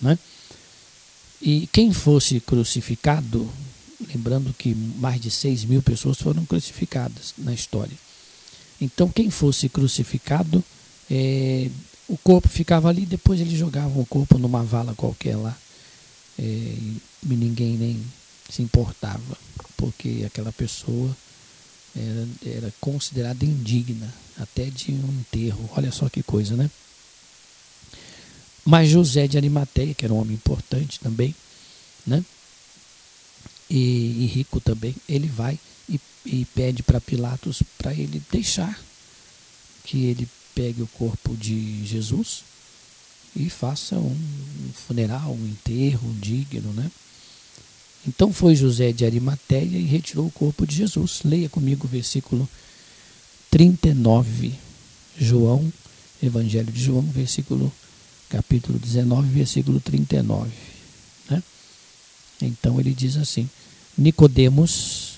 Né? 0.00 0.16
E 1.42 1.68
quem 1.72 1.92
fosse 1.92 2.38
crucificado, 2.38 3.50
lembrando 4.14 4.54
que 4.54 4.74
mais 4.74 5.20
de 5.20 5.30
6 5.30 5.64
mil 5.64 5.82
pessoas 5.82 6.18
foram 6.18 6.46
crucificadas 6.46 7.34
na 7.36 7.52
história. 7.52 7.96
Então, 8.80 9.08
quem 9.08 9.30
fosse 9.30 9.68
crucificado, 9.68 10.62
é, 11.10 11.68
o 12.08 12.16
corpo 12.16 12.48
ficava 12.48 12.88
ali, 12.88 13.04
depois 13.04 13.40
eles 13.40 13.58
jogavam 13.58 14.00
o 14.00 14.06
corpo 14.06 14.38
numa 14.38 14.62
vala 14.62 14.94
qualquer 14.94 15.36
lá. 15.36 15.56
É, 16.38 16.42
e 16.42 17.00
ninguém 17.22 17.76
nem 17.76 18.02
se 18.48 18.62
importava, 18.62 19.36
porque 19.76 20.22
aquela 20.26 20.52
pessoa 20.52 21.16
era, 21.96 22.56
era 22.58 22.74
considerada 22.80 23.44
indigna 23.44 24.12
até 24.38 24.64
de 24.66 24.92
um 24.92 25.20
enterro. 25.20 25.68
Olha 25.76 25.90
só 25.90 26.08
que 26.08 26.22
coisa, 26.22 26.56
né? 26.56 26.70
Mas 28.64 28.90
José 28.90 29.26
de 29.26 29.36
Arimateia, 29.36 29.94
que 29.94 30.04
era 30.04 30.12
um 30.12 30.18
homem 30.18 30.34
importante 30.34 31.00
também, 31.00 31.34
né? 32.06 32.24
E, 33.70 34.24
e 34.24 34.26
rico 34.26 34.60
também, 34.60 34.94
ele 35.08 35.28
vai 35.28 35.58
e, 35.88 36.00
e 36.24 36.44
pede 36.46 36.82
para 36.82 37.00
Pilatos 37.00 37.62
para 37.78 37.92
ele 37.94 38.22
deixar 38.30 38.78
que 39.84 40.04
ele 40.06 40.28
pegue 40.54 40.82
o 40.82 40.86
corpo 40.88 41.36
de 41.36 41.84
Jesus 41.86 42.42
e 43.34 43.50
faça 43.50 43.96
um 43.96 44.16
funeral, 44.86 45.32
um 45.32 45.46
enterro 45.46 46.12
digno, 46.14 46.72
né? 46.72 46.90
Então 48.06 48.32
foi 48.32 48.54
José 48.54 48.92
de 48.92 49.04
Arimateia 49.04 49.76
e 49.76 49.84
retirou 49.84 50.26
o 50.26 50.30
corpo 50.30 50.66
de 50.66 50.76
Jesus. 50.76 51.20
Leia 51.24 51.48
comigo 51.48 51.86
o 51.86 51.90
versículo 51.90 52.48
39. 53.50 54.52
João, 55.18 55.72
Evangelho 56.22 56.70
de 56.70 56.82
João, 56.82 57.02
versículo 57.02 57.72
capítulo 58.28 58.78
19, 58.78 59.28
versículo 59.30 59.80
39. 59.80 60.50
Né? 61.30 61.42
Então 62.42 62.78
ele 62.78 62.92
diz 62.92 63.16
assim: 63.16 63.48
Nicodemos, 63.96 65.14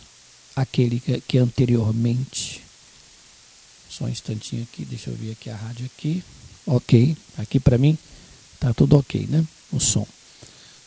aquele 0.54 1.00
que, 1.26 1.38
anteriormente. 1.38 2.62
Só 3.90 4.04
um 4.04 4.08
instantinho 4.08 4.62
aqui, 4.62 4.84
deixa 4.84 5.10
eu 5.10 5.16
ver 5.16 5.32
aqui 5.32 5.50
a 5.50 5.56
rádio 5.56 5.86
aqui. 5.86 6.22
Ok, 6.66 7.16
aqui 7.38 7.58
para 7.58 7.78
mim 7.78 7.96
tá 8.60 8.72
tudo 8.72 8.96
ok, 8.96 9.26
né? 9.28 9.44
O 9.72 9.80
som. 9.80 10.06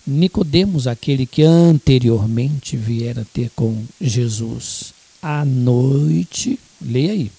Nicodemos, 0.06 0.88
aquele 0.88 1.26
que 1.26 1.44
anteriormente 1.44 2.76
viera 2.76 3.26
ter 3.34 3.52
com 3.56 3.84
Jesus 4.00 4.94
à 5.22 5.46
noite, 5.46 6.60
leia 6.82 7.12
aí, 7.12 7.32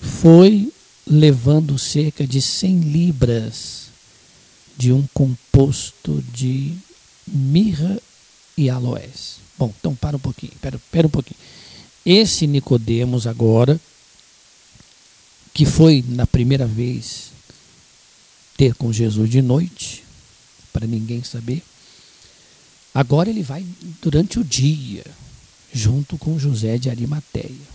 foi 0.00 0.72
levando 1.06 1.78
cerca 1.78 2.26
de 2.26 2.40
100 2.40 2.80
libras 2.80 3.86
de 4.76 4.92
um 4.92 5.06
composto 5.12 6.22
de 6.32 6.74
mirra 7.26 8.00
e 8.56 8.68
aloés. 8.68 9.36
Bom, 9.58 9.72
então 9.78 9.94
para 9.94 10.16
um 10.16 10.20
pouquinho, 10.20 10.52
espera, 10.52 11.06
um 11.06 11.10
pouquinho. 11.10 11.38
Esse 12.04 12.46
Nicodemos 12.46 13.26
agora, 13.26 13.78
que 15.52 15.66
foi 15.66 16.04
na 16.08 16.26
primeira 16.26 16.66
vez 16.66 17.30
ter 18.56 18.74
com 18.74 18.92
Jesus 18.92 19.28
de 19.28 19.42
noite, 19.42 20.04
para 20.72 20.86
ninguém 20.86 21.22
saber. 21.22 21.62
Agora 22.94 23.30
ele 23.30 23.42
vai 23.42 23.64
durante 24.00 24.38
o 24.38 24.44
dia. 24.44 25.04
junto 25.72 26.18
com 26.18 26.38
José 26.38 26.78
de 26.78 26.90
Arimateia. 26.90 27.68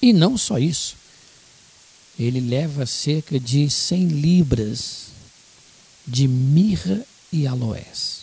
E 0.00 0.12
não 0.12 0.38
só 0.38 0.58
isso, 0.58 0.96
ele 2.18 2.40
leva 2.40 2.86
cerca 2.86 3.38
de 3.38 3.68
100 3.68 4.08
libras 4.08 5.08
de 6.06 6.26
mirra 6.26 7.04
e 7.32 7.46
aloés. 7.46 8.22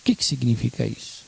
O 0.00 0.04
que, 0.04 0.14
que 0.14 0.24
significa 0.24 0.86
isso? 0.86 1.24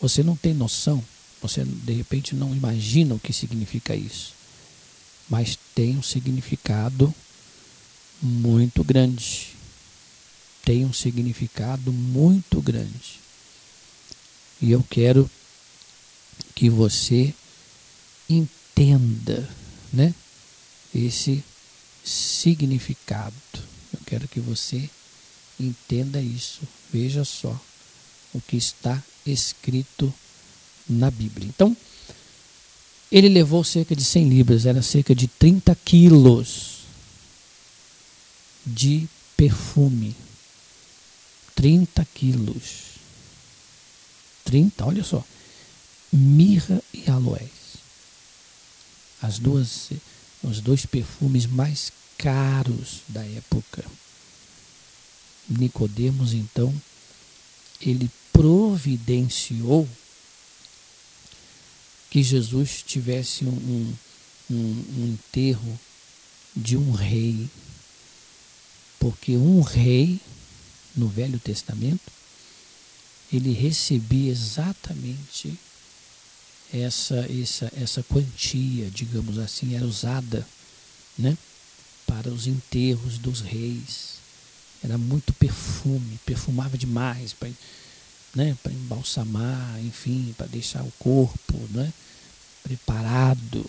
Você 0.00 0.22
não 0.22 0.36
tem 0.36 0.54
noção, 0.54 1.02
você 1.40 1.64
de 1.64 1.92
repente 1.92 2.34
não 2.34 2.54
imagina 2.54 3.14
o 3.14 3.18
que 3.18 3.32
significa 3.32 3.94
isso, 3.94 4.34
mas 5.28 5.58
tem 5.74 5.96
um 5.96 6.02
significado 6.02 7.14
muito 8.22 8.84
grande. 8.84 9.49
Tem 10.64 10.84
um 10.84 10.92
significado 10.92 11.92
muito 11.92 12.60
grande. 12.60 13.20
E 14.60 14.70
eu 14.70 14.84
quero 14.88 15.30
que 16.54 16.68
você 16.68 17.34
entenda, 18.28 19.48
né? 19.92 20.14
Esse 20.94 21.42
significado. 22.04 23.34
Eu 23.92 24.00
quero 24.06 24.28
que 24.28 24.40
você 24.40 24.88
entenda 25.58 26.20
isso. 26.20 26.60
Veja 26.92 27.24
só 27.24 27.58
o 28.32 28.40
que 28.40 28.56
está 28.56 29.02
escrito 29.26 30.12
na 30.88 31.10
Bíblia. 31.10 31.48
Então, 31.48 31.76
ele 33.10 33.28
levou 33.28 33.64
cerca 33.64 33.94
de 33.94 34.04
100 34.04 34.28
libras, 34.28 34.66
era 34.66 34.82
cerca 34.82 35.14
de 35.14 35.26
30 35.26 35.74
quilos 35.84 36.80
de 38.64 39.08
perfume. 39.36 40.14
30 41.54 42.04
quilos. 42.14 42.90
30, 44.44 44.84
olha 44.84 45.04
só. 45.04 45.24
Mirra 46.12 46.82
e 46.92 47.08
aloés. 47.10 47.50
As 49.22 49.38
duas, 49.38 49.90
os 50.42 50.60
dois 50.60 50.86
perfumes 50.86 51.46
mais 51.46 51.92
caros 52.18 53.02
da 53.08 53.24
época. 53.24 53.84
Nicodemos 55.48 56.32
então 56.32 56.72
ele 57.80 58.10
providenciou 58.32 59.88
que 62.10 62.22
Jesus 62.22 62.82
tivesse 62.86 63.44
um, 63.44 63.94
um, 64.50 64.84
um 64.98 65.06
enterro 65.12 65.80
de 66.54 66.76
um 66.76 66.90
rei, 66.90 67.48
porque 68.98 69.36
um 69.36 69.60
rei 69.60 70.20
no 71.00 71.08
Velho 71.08 71.38
Testamento 71.38 72.12
ele 73.32 73.52
recebia 73.52 74.30
exatamente 74.30 75.58
essa 76.72 77.26
essa 77.40 77.72
essa 77.76 78.02
quantia, 78.02 78.90
digamos 78.90 79.38
assim, 79.38 79.74
era 79.74 79.84
usada, 79.84 80.46
né, 81.18 81.36
para 82.06 82.28
os 82.30 82.46
enterros 82.46 83.18
dos 83.18 83.40
reis. 83.40 84.20
Era 84.82 84.96
muito 84.96 85.32
perfume, 85.34 86.18
perfumava 86.24 86.76
demais 86.76 87.32
para 87.32 87.50
né, 88.34 88.56
embalsamar, 88.70 89.78
enfim, 89.84 90.34
para 90.36 90.46
deixar 90.46 90.82
o 90.82 90.92
corpo, 90.98 91.68
né, 91.70 91.92
preparado. 92.62 93.64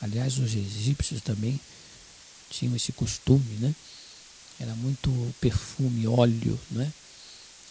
Aliás, 0.00 0.38
os 0.38 0.54
egípcios 0.54 1.20
também 1.20 1.60
tinham 2.48 2.74
esse 2.74 2.92
costume, 2.92 3.56
né? 3.60 3.74
Era 4.60 4.74
muito 4.74 5.10
perfume, 5.40 6.06
óleo, 6.06 6.60
né? 6.70 6.92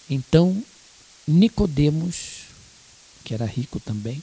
Então, 0.10 0.62
Nicodemos, 1.28 2.46
que 3.24 3.34
era 3.34 3.46
rico 3.46 3.80
também, 3.80 4.22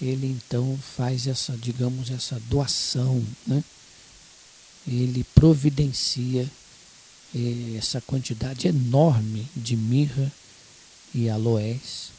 ele 0.00 0.26
então 0.26 0.78
faz 0.96 1.26
essa, 1.26 1.56
digamos, 1.56 2.10
essa 2.10 2.38
doação, 2.48 3.24
né? 3.46 3.64
Ele 4.86 5.24
providencia 5.34 6.46
eh, 7.34 7.74
essa 7.76 8.00
quantidade 8.00 8.68
enorme 8.68 9.48
de 9.56 9.76
mirra 9.76 10.30
e 11.14 11.28
aloés. 11.28 12.10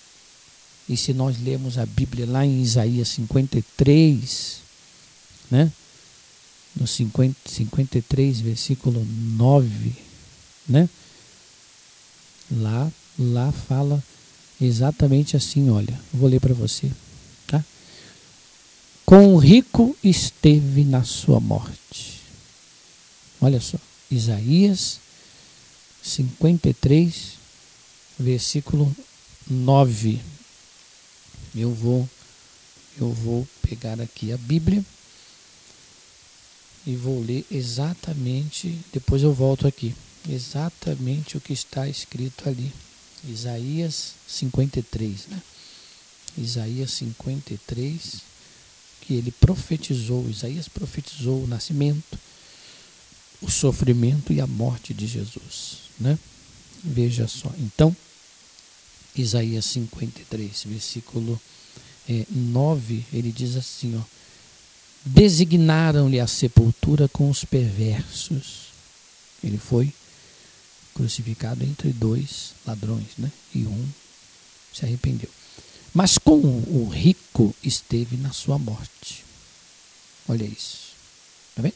E 0.90 0.98
se 0.98 1.14
nós 1.14 1.40
lermos 1.40 1.78
a 1.78 1.86
Bíblia 1.86 2.26
lá 2.26 2.46
em 2.46 2.62
Isaías 2.62 3.10
53, 3.10 4.58
né? 5.50 5.72
No 6.76 6.88
50, 6.88 7.38
53, 7.46 8.40
versículo 8.40 9.06
9, 9.06 9.94
né? 10.68 10.90
Lá 12.50 12.92
lá 13.18 13.52
fala 13.52 14.04
exatamente 14.60 15.36
assim, 15.36 15.70
olha, 15.70 16.00
vou 16.14 16.30
ler 16.30 16.40
para 16.40 16.54
você, 16.54 16.92
tá? 17.48 17.64
Com 19.06 19.34
o 19.34 19.38
rico 19.38 19.96
esteve 20.04 20.84
na 20.84 21.04
sua 21.04 21.40
morte. 21.40 22.22
Olha 23.40 23.60
só, 23.60 23.78
Isaías 24.10 25.00
53, 26.04 27.34
versículo 28.20 28.96
9. 29.50 30.20
Eu 31.56 31.74
vou 31.74 32.10
eu 33.00 33.12
vou 33.12 33.48
pegar 33.62 34.00
aqui 34.00 34.32
a 34.32 34.38
Bíblia 34.38 34.86
e 36.86 36.96
vou 36.96 37.22
ler 37.22 37.46
exatamente, 37.52 38.78
depois 38.92 39.22
eu 39.22 39.34
volto 39.34 39.68
aqui, 39.68 39.96
exatamente 40.30 41.38
o 41.38 41.42
que 41.42 41.54
está 41.54 41.88
escrito 41.88 42.48
ali. 42.48 42.72
Isaías 43.24 44.14
53, 44.28 45.28
né? 45.28 45.42
Isaías 46.38 46.92
53, 46.92 48.22
que 49.02 49.14
ele 49.14 49.32
profetizou, 49.32 50.28
Isaías 50.30 50.68
profetizou 50.68 51.44
o 51.44 51.48
nascimento, 51.48 52.18
o 53.42 53.50
sofrimento 53.50 54.32
e 54.34 54.42
a 54.42 54.48
morte 54.48 54.94
de 54.94 55.06
Jesus, 55.06 55.90
né? 56.00 56.18
Veja 56.84 57.28
só. 57.28 57.52
Então, 57.60 57.96
Isaías 59.16 59.66
53, 59.66 60.64
versículo 60.66 61.40
é, 62.10 62.26
9, 62.30 63.06
ele 63.14 63.32
diz 63.32 63.56
assim, 63.56 63.96
ó: 63.98 64.21
Designaram-lhe 65.04 66.20
a 66.20 66.28
sepultura 66.28 67.08
com 67.08 67.30
os 67.30 67.44
perversos. 67.44 68.72
Ele 69.44 69.58
foi 69.58 69.94
crucificado 70.94 71.64
entre 71.64 71.92
dois 71.92 72.54
ladrões, 72.66 73.08
né? 73.18 73.32
E 73.56 73.66
um 73.66 73.90
se 74.74 74.86
arrependeu. 74.86 75.30
Mas 75.94 76.18
com 76.18 76.40
o 76.40 76.90
rico 76.90 77.54
esteve 77.64 78.16
na 78.18 78.32
sua 78.32 78.58
morte. 78.58 79.26
Olha 80.28 80.46
isso. 80.46 80.92
Tá 81.56 81.62
vendo? 81.62 81.74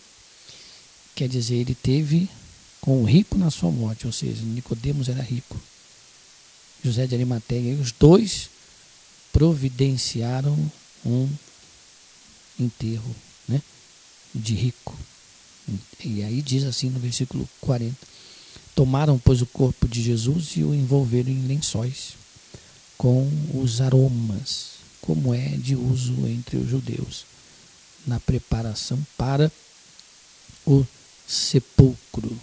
Quer 1.16 1.28
dizer, 1.28 1.56
ele 1.56 1.76
teve 1.76 2.30
com 2.80 3.02
o 3.02 3.06
rico 3.06 3.38
na 3.38 3.50
sua 3.50 3.72
morte, 3.72 4.06
ou 4.06 4.14
seja, 4.14 4.44
Nicodemos 4.44 5.10
era 5.10 5.22
rico. 5.22 5.60
José 6.84 7.08
de 7.08 7.16
Arimateia, 7.16 7.74
e 7.74 7.82
os 7.82 7.92
dois 7.92 8.50
providenciaram 9.34 10.72
um 11.06 11.28
enterro, 12.60 13.16
né, 13.48 13.62
de 14.34 14.54
rico. 14.56 14.98
E 16.04 16.24
aí 16.24 16.42
diz 16.42 16.64
assim 16.64 16.90
no 16.90 17.00
versículo 17.00 17.48
40: 17.62 17.96
Tomaram, 18.76 19.18
pois, 19.18 19.42
o 19.42 19.46
corpo 19.46 19.88
de 19.88 20.04
Jesus 20.04 20.52
e 20.58 20.64
o 20.64 20.74
envolveram 20.74 21.32
em 21.32 21.48
lençóis 21.48 22.14
com 22.98 23.30
os 23.54 23.82
aromas, 23.82 24.76
como 25.02 25.34
é 25.34 25.50
de 25.50 25.76
uso 25.76 26.28
entre 26.28 26.58
os 26.58 26.70
judeus, 26.70 27.26
na 28.06 28.20
preparação 28.20 29.00
para 29.18 29.52
o 30.66 30.86
sepulcro. 31.28 32.38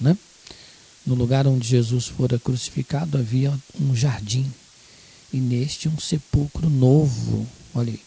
Né? 0.00 0.16
No 1.06 1.14
lugar 1.14 1.46
onde 1.46 1.68
Jesus 1.68 2.08
fora 2.08 2.38
crucificado 2.38 3.18
havia 3.18 3.52
um 3.80 3.94
jardim, 3.94 4.50
e 5.32 5.38
neste 5.38 5.88
um 5.88 5.98
sepulcro 5.98 6.70
novo, 6.70 7.46
olha 7.74 7.92
aí, 7.92 8.00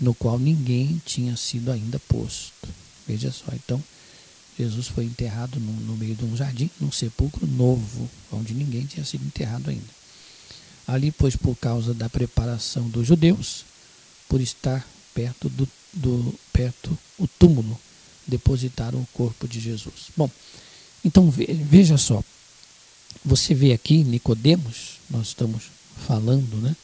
no 0.00 0.14
qual 0.14 0.38
ninguém 0.38 1.00
tinha 1.04 1.36
sido 1.36 1.70
ainda 1.70 1.98
posto. 1.98 2.68
Veja 3.06 3.32
só, 3.32 3.46
então 3.54 3.82
Jesus 4.58 4.88
foi 4.88 5.04
enterrado 5.04 5.60
no, 5.60 5.72
no, 5.72 5.96
meio 5.96 6.14
de 6.14 6.24
um 6.24 6.36
jardim, 6.36 6.70
num 6.80 6.90
sepulcro 6.90 7.46
novo, 7.46 8.08
onde 8.32 8.54
ninguém 8.54 8.86
tinha 8.86 9.04
sido 9.04 9.24
enterrado 9.24 9.70
ainda. 9.70 9.96
Ali, 10.86 11.10
pois, 11.10 11.36
por 11.36 11.56
causa 11.56 11.92
da 11.92 12.08
preparação 12.08 12.88
dos 12.88 13.06
judeus, 13.06 13.64
por 14.28 14.40
estar 14.40 14.86
perto 15.14 15.48
do, 15.48 15.68
do 15.92 16.34
perto 16.52 16.96
o 17.18 17.26
túmulo, 17.26 17.78
depositaram 18.26 18.98
o 19.00 19.08
corpo 19.12 19.46
de 19.46 19.60
Jesus. 19.60 20.10
Bom, 20.16 20.30
então 21.04 21.30
veja 21.30 21.96
só, 21.96 22.22
você 23.24 23.54
vê 23.54 23.72
aqui 23.72 24.04
Nicodemos, 24.04 24.98
nós 25.10 25.28
estamos 25.28 25.64
falando, 26.06 26.56
né, 26.56 26.74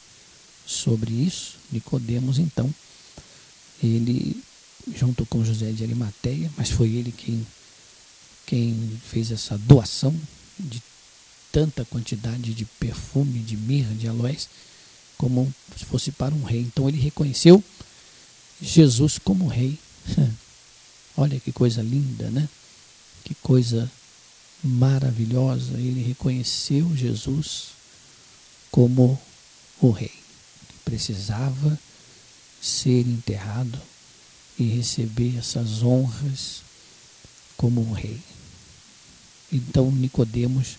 sobre 0.65 1.11
isso. 1.11 1.57
Nicodemos, 1.71 2.39
então, 2.39 2.73
ele 3.87 4.41
junto 4.95 5.25
com 5.25 5.45
José 5.45 5.71
de 5.71 5.83
Arimateia, 5.83 6.51
mas 6.57 6.69
foi 6.69 6.89
ele 6.89 7.11
quem 7.11 7.45
quem 8.45 8.99
fez 9.09 9.31
essa 9.31 9.57
doação 9.57 10.13
de 10.59 10.83
tanta 11.51 11.85
quantidade 11.85 12.53
de 12.53 12.65
perfume, 12.65 13.39
de 13.39 13.55
mirra, 13.55 13.93
de 13.95 14.07
aloés, 14.07 14.49
como 15.17 15.53
se 15.77 15.85
fosse 15.85 16.11
para 16.11 16.35
um 16.35 16.43
rei. 16.43 16.61
Então 16.61 16.89
ele 16.89 16.99
reconheceu 16.99 17.63
Jesus 18.61 19.17
como 19.17 19.47
rei. 19.47 19.79
Olha 21.15 21.39
que 21.39 21.51
coisa 21.51 21.81
linda, 21.81 22.29
né? 22.29 22.49
Que 23.23 23.33
coisa 23.35 23.89
maravilhosa. 24.63 25.73
Ele 25.73 26.03
reconheceu 26.03 26.95
Jesus 26.95 27.67
como 28.71 29.19
o 29.79 29.91
rei, 29.91 30.11
precisava 30.83 31.79
ser 32.63 33.01
enterrado 33.01 33.77
e 34.57 34.63
receber 34.63 35.37
essas 35.37 35.83
honras 35.83 36.61
como 37.57 37.81
um 37.81 37.91
rei. 37.91 38.21
Então 39.51 39.91
Nicodemos, 39.91 40.77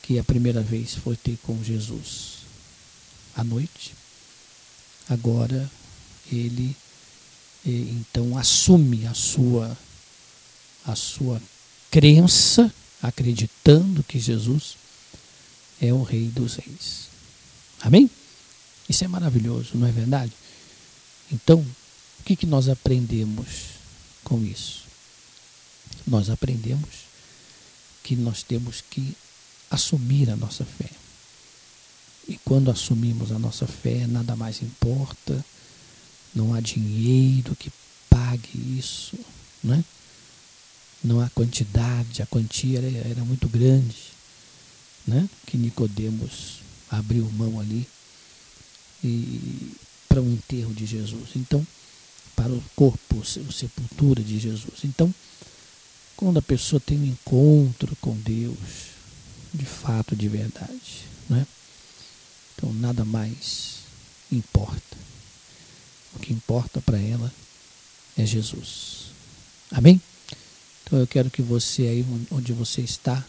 que 0.00 0.16
a 0.16 0.24
primeira 0.24 0.62
vez 0.62 0.94
foi 0.94 1.16
ter 1.16 1.36
com 1.42 1.62
Jesus 1.62 2.42
à 3.34 3.42
noite, 3.42 3.94
agora 5.08 5.68
ele 6.30 6.76
então 7.64 8.38
assume 8.38 9.06
a 9.06 9.14
sua 9.14 9.76
a 10.84 10.94
sua 10.96 11.40
crença, 11.90 12.72
acreditando 13.00 14.02
que 14.02 14.18
Jesus 14.18 14.76
é 15.80 15.92
o 15.92 16.02
rei 16.02 16.28
dos 16.28 16.54
reis. 16.54 17.08
Amém? 17.80 18.08
Isso 18.88 19.04
é 19.04 19.08
maravilhoso, 19.08 19.70
não 19.74 19.86
é 19.86 19.92
verdade? 19.92 20.32
Então, 21.32 21.60
o 21.60 22.22
que, 22.24 22.36
que 22.36 22.46
nós 22.46 22.68
aprendemos 22.68 23.70
com 24.22 24.44
isso? 24.44 24.82
Nós 26.06 26.28
aprendemos 26.28 26.90
que 28.02 28.14
nós 28.16 28.42
temos 28.42 28.82
que 28.82 29.16
assumir 29.70 30.28
a 30.30 30.36
nossa 30.36 30.64
fé. 30.64 30.90
E 32.28 32.38
quando 32.44 32.70
assumimos 32.70 33.32
a 33.32 33.38
nossa 33.38 33.66
fé, 33.66 34.06
nada 34.06 34.36
mais 34.36 34.62
importa, 34.62 35.44
não 36.34 36.54
há 36.54 36.60
dinheiro 36.60 37.56
que 37.56 37.72
pague 38.08 38.78
isso, 38.78 39.18
né? 39.62 39.84
não 41.02 41.20
há 41.20 41.28
quantidade, 41.30 42.22
a 42.22 42.26
quantia 42.26 42.78
era, 42.78 43.08
era 43.08 43.24
muito 43.24 43.48
grande, 43.48 43.96
né? 45.06 45.28
que 45.46 45.56
Nicodemos 45.56 46.60
abriu 46.90 47.28
mão 47.32 47.58
ali 47.58 47.88
e 49.02 49.72
para 50.12 50.20
o 50.20 50.30
enterro 50.30 50.74
de 50.74 50.84
Jesus. 50.84 51.30
Então, 51.34 51.66
para 52.36 52.52
o 52.52 52.62
corpo, 52.76 53.22
a 53.22 53.52
sepultura 53.52 54.22
de 54.22 54.38
Jesus. 54.38 54.84
Então, 54.84 55.12
quando 56.14 56.38
a 56.38 56.42
pessoa 56.42 56.78
tem 56.78 56.98
um 56.98 57.06
encontro 57.06 57.96
com 57.98 58.14
Deus, 58.16 58.58
de 59.54 59.64
fato, 59.64 60.14
de 60.14 60.28
verdade, 60.28 61.06
né? 61.30 61.46
Então, 62.54 62.70
nada 62.74 63.06
mais 63.06 63.76
importa. 64.30 64.98
O 66.14 66.18
que 66.18 66.30
importa 66.30 66.82
para 66.82 66.98
ela 66.98 67.32
é 68.18 68.26
Jesus. 68.26 69.12
Amém? 69.70 69.98
Então 70.84 70.98
eu 70.98 71.06
quero 71.06 71.30
que 71.30 71.40
você 71.40 71.82
aí 71.82 72.06
onde 72.30 72.52
você 72.52 72.82
está, 72.82 73.24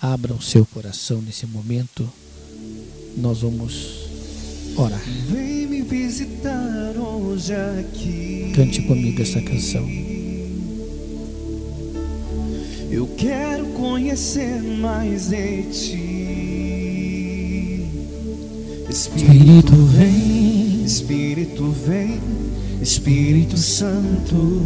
abra 0.00 0.32
o 0.32 0.40
seu 0.40 0.64
coração 0.64 1.20
nesse 1.20 1.44
momento. 1.46 2.10
Nós 3.14 3.40
vamos 3.42 4.06
orar. 4.74 5.02
Visitar 5.88 6.92
hoje 6.98 7.54
aqui. 7.54 8.52
Cante 8.54 8.82
comigo 8.82 9.22
essa 9.22 9.40
canção. 9.40 9.88
Eu 12.90 13.06
quero 13.16 13.64
conhecer 13.68 14.62
mais 14.62 15.30
de 15.30 15.62
ti. 15.72 16.08
Espírito 18.90 19.72
vem, 19.96 20.84
Espírito 20.84 21.70
vem, 21.86 22.20
Espírito 22.82 23.56
Santo. 23.56 24.62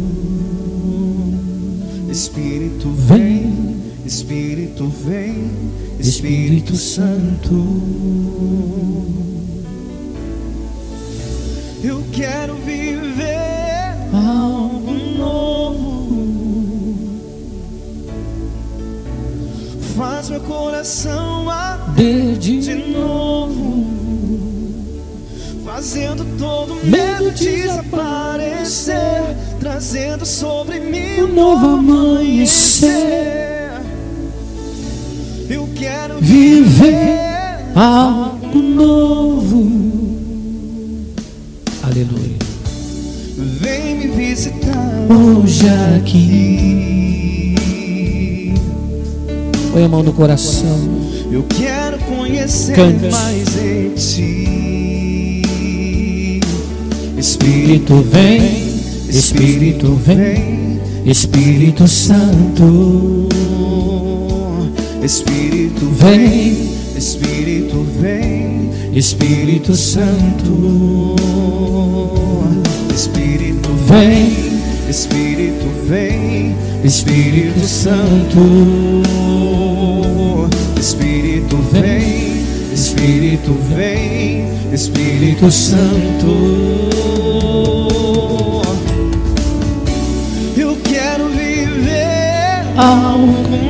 Espírito 2.11 2.89
vem, 2.89 3.77
Espírito 4.05 4.89
vem, 4.89 5.49
Espírito 5.99 6.75
Santo. 6.75 7.53
Quero 12.23 12.55
viver 12.55 13.97
algo 14.13 14.93
novo. 15.17 16.07
Faz 19.97 20.29
meu 20.29 20.39
coração 20.39 21.49
arder 21.49 22.37
de 22.37 22.75
novo, 22.75 23.85
fazendo 25.65 26.25
todo 26.39 26.75
medo 26.85 27.29
desaparecer, 27.31 28.95
trazendo 29.59 30.25
sobre 30.25 30.79
mim 30.79 31.23
um 31.23 31.27
novo 31.27 31.65
amanhecer. 31.75 32.93
Eu 35.49 35.67
quero 35.75 36.21
Viver 36.21 37.65
algo 37.75 38.42
Hoje 45.13 45.69
aqui. 45.97 47.55
Põe 49.71 49.83
a 49.83 49.87
mão 49.87 50.01
no 50.03 50.11
coração. 50.13 50.77
Eu 51.31 51.43
quero 51.43 51.97
conhecer 51.99 52.75
Cante. 52.75 53.09
mais 53.11 53.45
de 53.53 53.89
ti. 53.95 55.51
Espírito 57.17 58.01
vem, 58.01 58.67
Espírito 59.09 59.95
vem, 59.95 60.79
Espírito 61.05 61.87
Santo. 61.87 63.29
Espírito 65.03 65.85
Vem, 65.99 66.69
Espírito 66.95 67.85
vem, 67.99 68.69
Espírito 68.93 69.75
Santo. 69.75 71.15
Espírito 72.93 73.69
Vem, 73.85 74.52
Espírito 74.89 75.65
vem, 75.87 76.55
Espírito 76.83 77.65
Santo. 77.65 79.01
Espírito 80.79 81.57
vem, 81.71 82.43
Espírito 82.73 83.53
vem, 83.75 84.47
Espírito 84.71 85.51
Santo. 85.51 86.89
Eu 90.57 90.77
quero 90.83 91.29
viver 91.29 91.73
Algo 92.75 93.62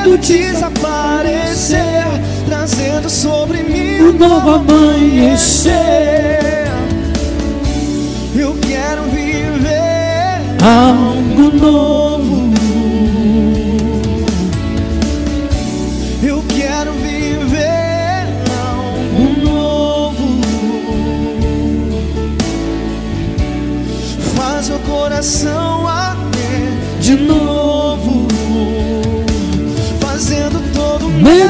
medo 0.00 0.18
desaparecer, 0.18 1.78
trazendo 2.46 3.08
sobre 3.10 3.62
mim 3.62 4.00
Um 4.02 4.12
novo 4.12 4.50
amanhecer. 4.50 5.78
Eu 8.34 8.56
quero 8.60 9.02
viver 9.04 10.40
Algo 10.62 11.56
novo. 11.56 12.50
Eu 16.22 16.44
quero 16.48 16.92
viver 16.92 18.26
algo 18.60 19.40
novo. 19.42 20.40
Faz 24.36 24.68
meu 24.68 24.78
coração 24.80 25.69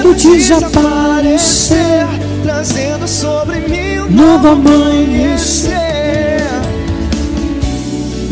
Medo 0.02 0.14
desaparecer, 0.14 2.06
trazendo 2.42 3.06
sobre 3.06 3.60
mim 3.60 3.98
um 3.98 4.10
Novo 4.10 4.48
amanhecer. 4.48 6.40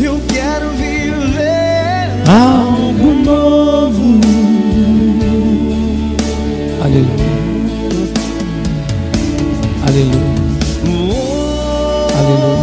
Eu 0.01 0.19
quero 0.27 0.69
viver 0.71 2.09
Algo 2.27 3.13
novo. 3.23 4.19
Aleluia. 6.83 7.29
Aleluia. 9.85 10.39
Aleluia. 12.17 12.59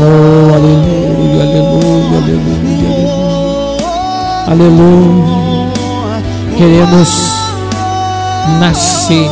Oh, 0.00 0.54
aleluia, 0.54 1.42
aleluia, 1.42 2.18
aleluia, 2.18 2.58
aleluia. 4.46 4.68
Aleluia. 4.68 5.38
Queremos 6.58 7.37
nascer 8.60 9.28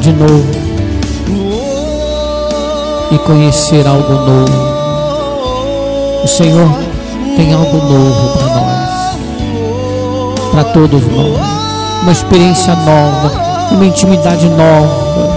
de 0.00 0.12
novo 0.12 0.66
e 3.10 3.18
conhecer 3.18 3.86
algo 3.86 4.12
novo. 4.12 4.76
O 6.24 6.28
Senhor 6.28 6.68
tem 7.36 7.52
algo 7.52 7.76
novo 7.76 8.38
para 8.38 8.48
nós, 8.48 9.16
para 10.50 10.64
todos 10.72 11.02
nós, 11.06 11.38
uma 12.02 12.12
experiência 12.12 12.74
nova, 12.74 13.32
uma 13.72 13.84
intimidade 13.84 14.48
nova, 14.48 15.36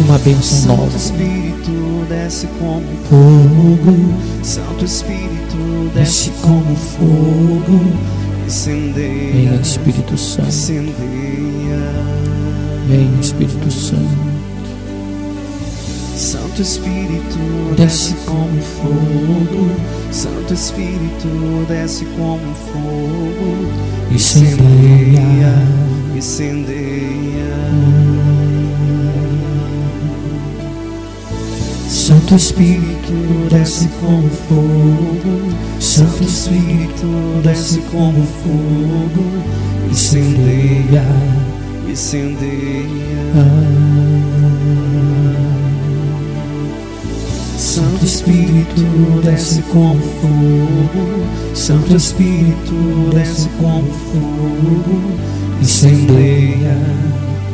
uma 0.00 0.18
bênção 0.18 0.76
nova. 0.76 0.90
Santo 0.90 0.96
Espírito 0.96 2.06
desce 2.08 2.48
como 2.58 2.82
fogo, 3.08 4.14
Santo 4.42 4.84
Espírito 4.84 5.90
desce 5.94 6.30
como 6.42 6.74
fogo, 6.76 7.80
incendeia, 8.52 9.32
Venha 9.32 9.60
Espírito 9.62 10.18
Santo, 10.18 10.48
incendeia. 10.48 10.92
venha 12.86 13.20
Espírito 13.20 13.70
Santo. 13.70 14.32
Santo 16.14 16.60
Espírito 16.62 17.74
Desce 17.76 18.12
desce 18.12 18.26
como 18.26 18.60
fogo, 18.60 19.70
Santo 20.10 20.52
Espírito 20.52 21.64
desce 21.66 22.04
como 22.04 22.54
fogo, 22.54 24.12
Incendeia. 24.12 25.54
incendeia. 26.14 26.92
Santo 31.88 32.34
Espírito 32.36 33.41
desce 33.62 33.88
como 34.00 34.28
fogo, 34.48 35.52
Santo 35.78 36.24
Espírito 36.24 37.06
desce 37.44 37.80
como 37.92 38.24
fogo, 38.42 39.24
incendeia, 39.88 41.04
incendeia. 41.88 42.90
Santo 47.56 48.04
Espírito 48.04 48.82
desce 49.22 49.62
como 49.72 49.94
fogo, 50.20 51.54
Santo 51.54 51.94
Espírito 51.94 53.10
desce 53.14 53.48
como 53.60 53.86
fogo, 54.10 55.00
incendeia, 55.60 56.76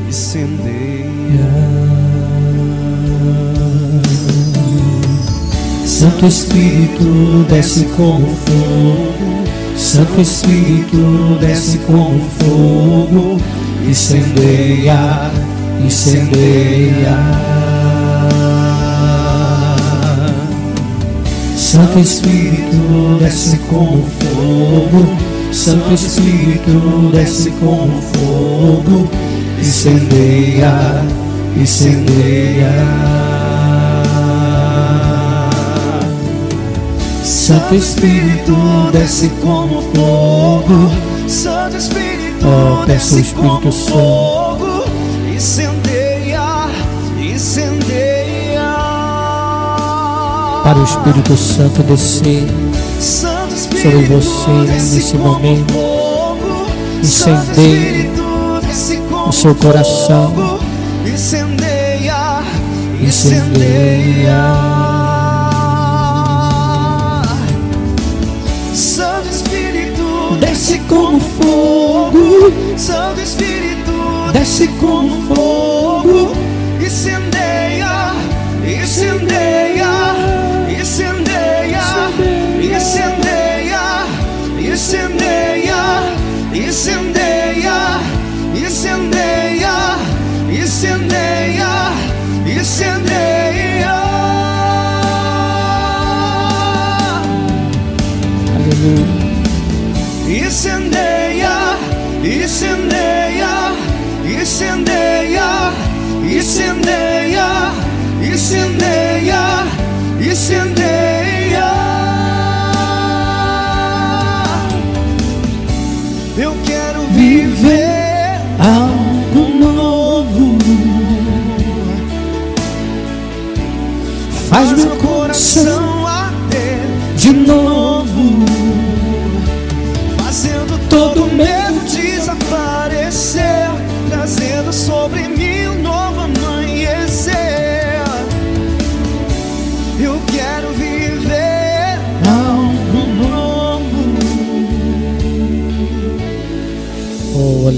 incendeia. 0.08 1.97
Santo 5.88 6.26
Espírito 6.26 7.46
desce 7.48 7.84
como 7.96 8.26
fogo, 8.26 9.44
Santo 9.74 10.20
Espírito 10.20 11.38
desce 11.40 11.78
como 11.78 12.20
fogo, 12.38 13.38
incendeia, 13.88 15.30
incendeia. 15.82 17.16
Santo 21.56 21.98
Espírito 22.00 23.18
desce 23.18 23.58
como 23.70 24.04
fogo, 24.20 25.16
Santo 25.50 25.94
Espírito 25.94 27.10
desce 27.14 27.50
como 27.52 28.00
fogo, 28.12 29.08
incendeia, 29.58 31.02
incendeia. 31.56 33.17
Santo 37.28 37.74
Espírito 37.74 38.54
desce 38.90 39.28
como 39.42 39.82
fogo, 39.94 40.90
Santo 41.28 41.76
Espírito 41.76 42.46
Oh, 42.46 42.86
peço 42.86 43.14
o 43.14 43.16
desce 43.16 43.20
Espírito 43.20 43.42
como 43.60 43.70
Santo. 43.72 43.90
fogo, 43.92 44.84
incendeia, 45.34 46.68
incendeia. 47.18 48.62
Para 50.64 50.78
o 50.78 50.84
Espírito 50.84 51.36
Santo 51.36 51.82
descer 51.82 52.46
Santo 52.98 53.52
sobre 53.52 53.56
Espírito 53.56 54.20
você 54.20 54.72
desce 54.72 54.94
nesse 54.94 55.16
momento. 55.18 55.72
fogo, 55.74 56.66
Incendeie 57.02 58.10
como 59.10 59.28
o 59.28 59.32
seu 59.32 59.54
coração. 59.54 60.32
incendeia, 61.06 62.42
Incendeia. 63.02 64.77
Fogo, 71.20 72.52
Santo 72.76 73.20
Espírito 73.20 73.92
desce 74.32 74.68
como 74.78 75.34
fogo, 75.34 75.47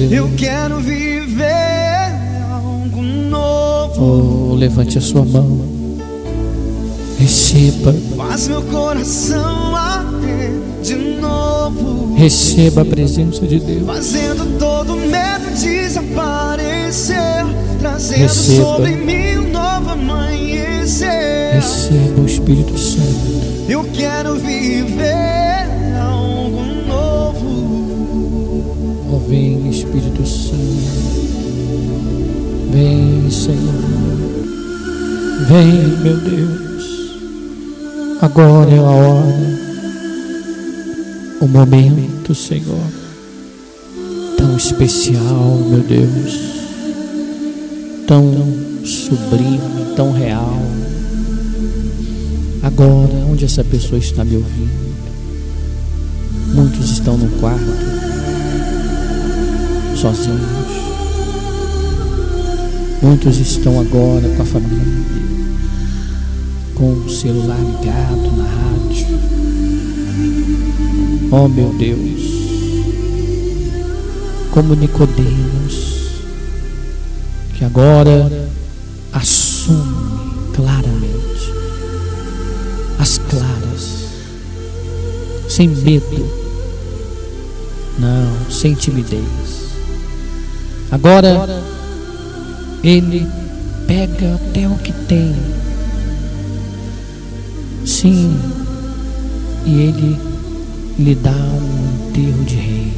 aleluia. 0.02 0.16
Eu 0.18 0.30
quero 0.36 0.76
viver 0.78 2.12
algo 2.50 3.02
novo. 3.02 4.50
Oh, 4.52 4.54
levante 4.54 4.98
a 4.98 5.00
sua 5.00 5.24
mão. 5.24 5.60
Receba, 7.18 7.94
Faz 8.16 8.48
meu 8.48 8.62
coração 8.62 9.76
arder 9.76 10.52
de 10.82 10.94
novo. 11.20 12.14
receba 12.16 12.80
a 12.80 12.84
presença 12.84 13.46
de 13.46 13.60
Deus. 13.60 13.86
Fazendo 13.86 14.58
todo 14.58 14.96
medo 14.96 15.50
desaparecer, 15.60 17.18
trazendo 17.78 18.20
Receba. 18.22 18.64
sobre 18.64 18.92
mim 18.96 19.36
um 19.36 19.50
novo 19.52 19.90
amanhecer. 19.90 21.52
Receba 21.56 22.22
o 22.22 22.26
Espírito 22.26 22.78
Santo. 22.78 23.50
Eu 23.68 23.84
quero 23.92 24.36
viver 24.36 25.66
algo 26.02 26.62
novo. 26.88 27.50
Oh, 29.12 29.18
vem 29.28 29.59
Espírito 29.90 30.24
Santo. 30.24 30.56
Vem, 32.70 33.28
Senhor. 33.28 33.74
Vem, 35.48 35.88
meu 35.98 36.16
Deus. 36.16 36.60
Agora 38.22 38.70
é 38.70 38.78
a 38.78 38.82
hora, 38.82 39.60
o 41.40 41.48
momento, 41.48 42.34
Senhor, 42.34 42.86
tão 44.36 44.56
especial, 44.56 45.58
meu 45.68 45.80
Deus, 45.80 46.38
tão 48.06 48.30
sublime, 48.84 49.94
tão 49.96 50.12
real. 50.12 50.56
Agora, 52.62 53.14
onde 53.28 53.46
essa 53.46 53.64
pessoa 53.64 53.98
está 53.98 54.22
me 54.22 54.36
ouvindo? 54.36 54.94
Muitos 56.54 56.90
estão 56.90 57.16
no 57.16 57.28
quarto, 57.40 58.09
sozinhos. 60.00 60.40
Muitos 63.02 63.38
estão 63.38 63.78
agora 63.78 64.26
com 64.34 64.42
a 64.42 64.46
família, 64.46 65.04
com 66.74 66.92
o 66.92 67.10
celular 67.10 67.58
ligado 67.58 68.34
na 68.34 68.44
rádio. 68.44 69.06
Oh 71.30 71.48
meu 71.48 71.74
Deus, 71.74 72.22
como 74.50 74.74
Nicodemos, 74.74 75.90
agora 77.62 78.48
assume 79.12 80.54
claramente, 80.54 81.52
as 82.98 83.18
claras, 83.18 84.06
sem 85.46 85.68
medo, 85.68 86.26
não, 87.98 88.50
sem 88.50 88.74
timidez. 88.74 89.39
Agora 90.90 91.62
ele 92.82 93.24
pega 93.86 94.34
até 94.34 94.66
o 94.66 94.74
que 94.76 94.92
tem, 94.92 95.36
sim, 97.86 98.36
e 99.64 99.70
ele 99.70 100.18
lhe 100.98 101.14
dá 101.14 101.30
um 101.30 102.08
enterro 102.08 102.44
de 102.44 102.54
rei 102.56 102.92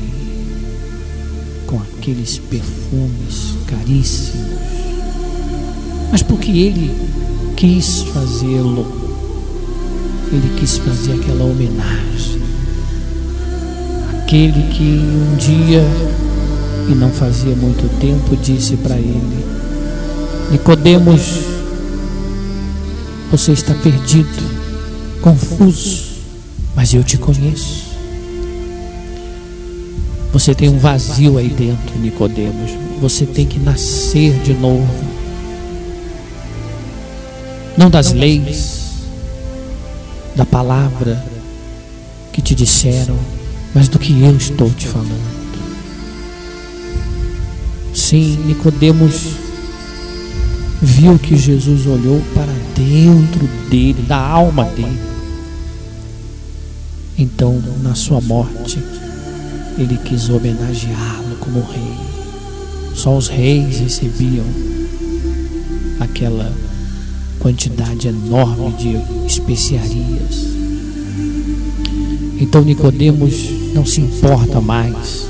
com 1.67 1.77
aqueles 1.77 2.39
perfumes 2.39 3.57
caríssimos, 3.67 4.59
mas 6.11 6.23
porque 6.23 6.51
ele 6.51 6.91
quis 7.57 8.05
fazê-lo, 8.05 8.87
ele 10.33 10.51
quis 10.59 10.79
fazer 10.79 11.13
aquela 11.13 11.45
homenagem, 11.45 12.41
aquele 14.23 14.63
que 14.71 14.83
um 14.83 15.37
dia 15.37 15.83
e 16.89 16.95
não 16.95 17.11
fazia 17.11 17.55
muito 17.55 17.89
tempo 18.01 18.37
disse 18.37 18.77
para 18.77 18.97
ele: 18.97 19.45
Nicodemos, 20.51 21.41
você 23.31 23.53
está 23.53 23.75
perdido, 23.75 24.29
confuso, 25.21 26.03
mas 26.75 26.93
eu 26.93 27.03
te 27.03 27.17
conheço. 27.17 27.93
Você 30.33 30.55
tem 30.55 30.69
um 30.69 30.79
vazio 30.79 31.37
aí 31.37 31.49
dentro, 31.49 31.99
Nicodemos. 31.99 32.71
Você 33.01 33.27
tem 33.27 33.47
que 33.47 33.59
nascer 33.59 34.33
de 34.43 34.55
novo. 34.55 34.87
Não 37.77 37.91
das 37.91 38.13
leis, 38.13 38.83
da 40.35 40.47
palavra 40.47 41.23
que 42.33 42.41
te 42.41 42.55
disseram, 42.55 43.17
mas 43.75 43.89
do 43.89 43.99
que 43.99 44.23
eu 44.23 44.37
estou 44.37 44.71
te 44.71 44.87
falando. 44.87 45.32
Sim, 48.13 48.37
Nicodemos 48.45 49.39
viu 50.83 51.19
que 51.19 51.35
Jesus 51.35 51.87
olhou 51.87 52.21
para 52.35 52.53
dentro 52.77 53.49
dele, 53.71 54.03
da 54.03 54.19
alma 54.19 54.67
dele. 54.67 55.01
Então, 57.17 57.59
na 57.83 57.95
sua 57.95 58.21
morte, 58.21 58.79
ele 59.79 59.97
quis 60.05 60.29
homenageá-lo 60.29 61.37
como 61.41 61.61
rei. 61.61 61.97
Só 62.95 63.17
os 63.17 63.29
reis 63.29 63.79
recebiam 63.79 64.45
aquela 65.99 66.53
quantidade 67.39 68.09
enorme 68.09 68.73
de 68.73 69.27
especiarias. 69.27 70.49
Então 72.39 72.61
Nicodemos 72.61 73.49
não 73.73 73.87
se 73.87 74.03
importa 74.03 74.61
mais 74.61 75.27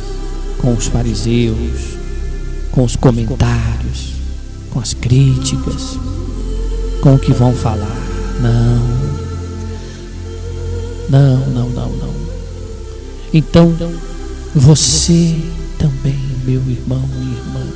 com 0.61 0.73
os 0.73 0.89
fariseus, 0.89 2.02
com 2.73 2.83
os 2.83 2.97
comentários, 2.97 4.15
com 4.71 4.81
as 4.81 4.95
críticas, 4.95 5.99
com 7.03 7.15
o 7.15 7.19
que 7.19 7.33
vão 7.33 7.55
falar. 7.55 8.01
Não. 8.41 9.13
Não, 11.11 11.47
não, 11.51 11.69
não, 11.69 11.89
não. 11.91 12.15
Então, 13.33 13.75
você 14.55 15.37
também, 15.79 16.19
meu 16.45 16.63
irmão 16.69 17.03
e 17.15 17.37
irmã, 17.37 17.67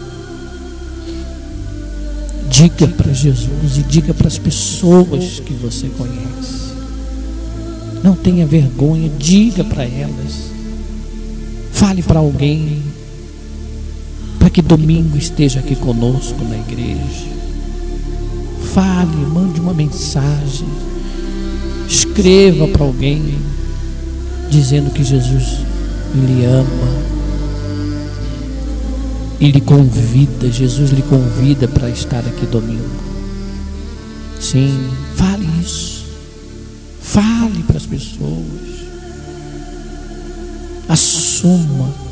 diga 2.51 2.89
para 2.89 3.13
Jesus 3.13 3.77
e 3.77 3.83
diga 3.83 4.15
para 4.15 4.29
as 4.29 4.39
pessoas 4.39 5.41
que 5.41 5.53
você 5.53 5.89
conhece. 5.89 6.75
Não 8.03 8.15
tenha 8.15 8.47
vergonha, 8.47 9.11
diga 9.19 9.63
para 9.63 9.85
elas. 9.85 10.51
Fale 11.73 12.03
para 12.03 12.21
alguém 12.21 12.83
que 14.57 14.63
domingo 14.63 15.19
esteja 15.19 15.61
aqui 15.61 15.77
conosco 15.77 16.43
na 16.43 16.57
igreja. 16.57 17.29
Fale, 18.73 19.15
mande 19.27 19.61
uma 19.61 19.75
mensagem. 19.75 20.67
Escreva 21.87 22.67
para 22.67 22.83
alguém 22.83 23.37
dizendo 24.49 24.91
que 24.91 25.05
Jesus 25.05 25.59
lhe 26.15 26.47
ama 26.47 26.89
e 29.39 29.51
lhe 29.51 29.61
convida, 29.61 30.51
Jesus 30.51 30.91
lhe 30.91 31.03
convida 31.03 31.69
para 31.69 31.91
estar 31.91 32.21
aqui 32.21 32.47
domingo. 32.47 33.03
Sim, 34.41 34.89
fale 35.17 35.47
isso. 35.61 36.07
Fale 37.03 37.63
para 37.65 37.77
as 37.77 37.85
pessoas. 37.85 38.47
Assuma 40.89 42.06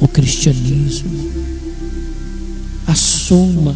o 0.00 0.08
cristianismo. 0.08 1.30
Assuma 2.86 3.74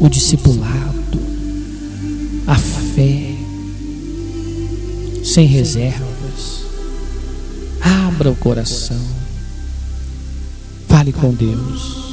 o 0.00 0.08
discipulado, 0.08 1.20
a 2.46 2.56
fé, 2.56 3.34
sem 5.22 5.46
reserva 5.46 6.10
Abra 8.20 8.30
o 8.30 8.36
coração. 8.36 9.00
Fale 10.86 11.10
com 11.10 11.32
Deus. 11.32 12.09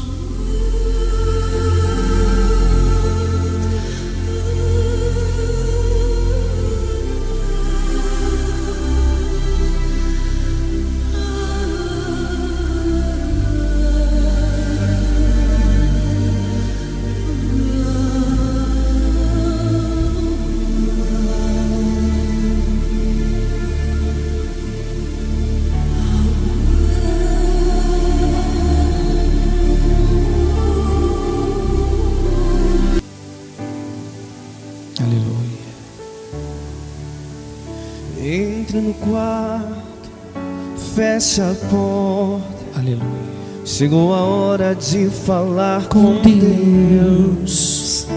Fecha 41.17 41.51
a 41.51 41.55
porta. 41.69 42.79
Aleluia. 42.79 43.27
Chegou 43.65 44.13
a 44.13 44.21
hora 44.21 44.75
de 44.75 45.09
falar 45.09 45.87
com, 45.87 46.17
com 46.17 46.21
Deus. 46.21 48.05
Deus. 48.05 48.07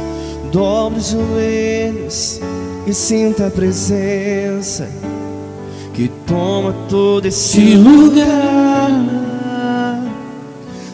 Dobre 0.53 0.99
os 1.01 1.11
joelhos 1.11 2.41
e 2.87 2.93
sinta 2.93 3.47
a 3.47 3.51
presença 3.51 4.87
que 5.95 6.09
toma 6.27 6.75
todo 6.89 7.25
esse 7.27 7.75
lugar. 7.75 8.91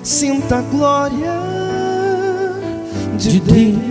Sinta 0.02 0.58
a 0.58 0.62
glória 0.62 1.40
de, 3.18 3.40
de 3.40 3.40
Deus. 3.40 3.86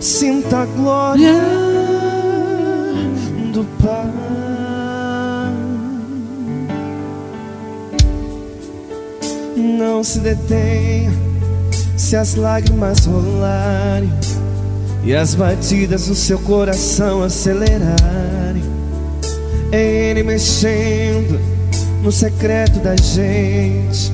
Sinta 0.00 0.62
a 0.62 0.64
glória 0.64 1.69
Não 9.80 10.04
se 10.04 10.18
detenha 10.18 11.10
se 11.96 12.14
as 12.14 12.34
lágrimas 12.34 13.06
rolarem 13.06 14.12
e 15.02 15.14
as 15.14 15.34
batidas 15.34 16.06
do 16.06 16.14
seu 16.14 16.38
coração 16.40 17.22
acelerarem. 17.22 18.62
Ele 19.72 20.22
mexendo 20.22 21.40
no 22.02 22.12
secreto 22.12 22.78
da 22.80 22.94
gente, 22.94 24.12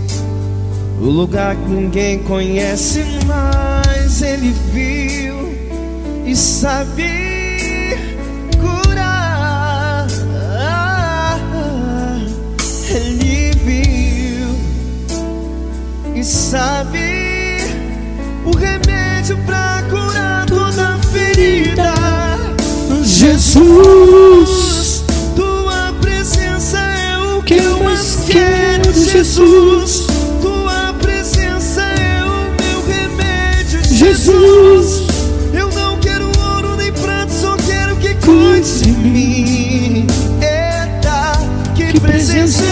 o 1.01 1.07
lugar 1.07 1.57
que 1.57 1.69
ninguém 1.69 2.21
conhece, 2.21 3.03
mas 3.27 4.23
Ele 4.23 4.55
viu 4.73 5.53
e 6.25 6.37
sabia. 6.37 7.26
Sabe 16.57 17.59
o 18.43 18.51
remédio 18.57 19.37
para 19.45 19.83
curar 19.91 20.47
toda 20.47 20.97
ferida. 21.13 21.93
Jesus, 23.05 25.05
tua 25.35 25.93
presença 26.01 26.79
é 26.79 27.19
o 27.19 27.43
que 27.43 27.59
eu 27.59 27.85
mais 27.85 28.21
quero, 28.27 28.91
Jesus. 28.91 30.07
Tua 30.41 30.95
presença 30.95 31.83
é 31.83 32.25
o 32.25 32.49
meu 32.63 32.83
remédio, 32.87 33.85
Jesus. 33.85 35.09
Eu 35.53 35.69
não 35.73 35.99
quero 35.99 36.25
ouro 36.39 36.75
nem 36.77 36.91
prata, 36.91 37.31
só 37.31 37.55
quero 37.59 37.97
que 37.97 38.15
cuide 38.15 38.83
de 38.83 38.93
mim. 38.93 40.07
Eita, 40.41 41.39
que 41.75 42.01
presença 42.01 42.65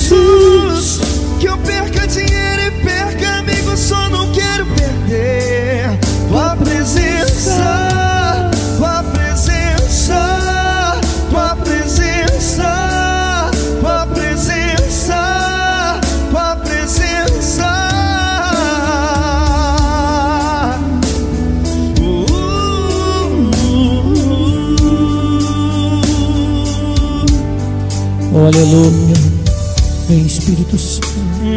Jesus. 0.00 1.00
Que 1.38 1.46
eu 1.46 1.58
perca 1.58 2.06
dinheiro 2.06 2.62
e 2.62 2.70
perca 2.82 3.38
amigos, 3.38 3.78
só 3.80 4.08
não 4.08 4.30
quero 4.32 4.64
perder 4.66 5.98
tua 6.28 6.56
presença, 6.56 8.50
tua 8.78 9.02
presença, 9.02 11.00
tua 11.30 11.56
presença, 11.56 13.50
tua 13.80 14.06
presença, 14.06 16.00
tua 16.30 16.56
presença. 16.56 17.70
Oh, 28.32 28.46
aleluia. 28.46 29.09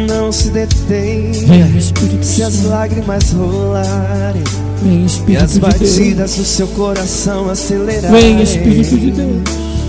Não 0.06 0.30
se 0.32 0.50
detém 0.50 1.32
Vem 1.32 1.76
Espírito 1.76 2.24
se 2.24 2.42
as 2.42 2.62
lágrimas 2.64 3.32
rolarem 3.32 4.42
Vem 4.82 5.02
e 5.02 5.06
Espírito 5.06 5.44
as 5.44 5.52
de 5.52 5.60
Deus. 5.60 5.72
batidas 5.74 6.36
do 6.36 6.44
seu 6.44 6.66
coração 6.68 7.48
acelerarem. 7.48 8.20
Vem 8.20 8.42
Espírito 8.42 8.96
de 8.98 9.10
Deus. 9.12 9.42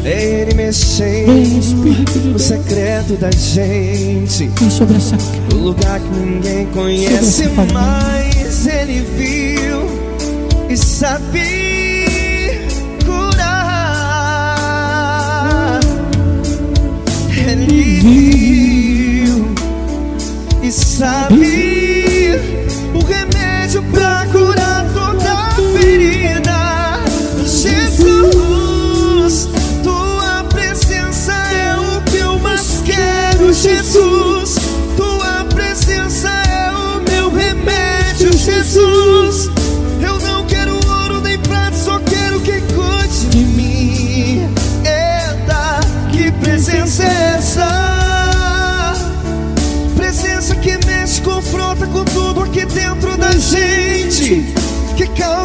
Ele 0.05 0.53
mexendo 0.53 1.25
Vem 1.25 1.59
Espírito 1.59 2.11
de 2.13 2.19
no 2.19 2.29
Deus. 2.29 2.41
secreto 2.43 3.13
da 3.17 3.31
gente. 3.31 4.47
Vem 4.47 4.69
sobre 4.69 4.95
essa 4.97 5.17
casa. 5.17 5.31
O 5.53 5.57
lugar 5.57 5.99
que 5.99 6.19
ninguém 6.19 6.65
conhece, 6.67 7.49
mas 7.73 8.67
ele 8.67 9.05
viu 9.17 9.85
e 10.69 10.77
sabe 10.77 11.54
sabe 21.29 21.64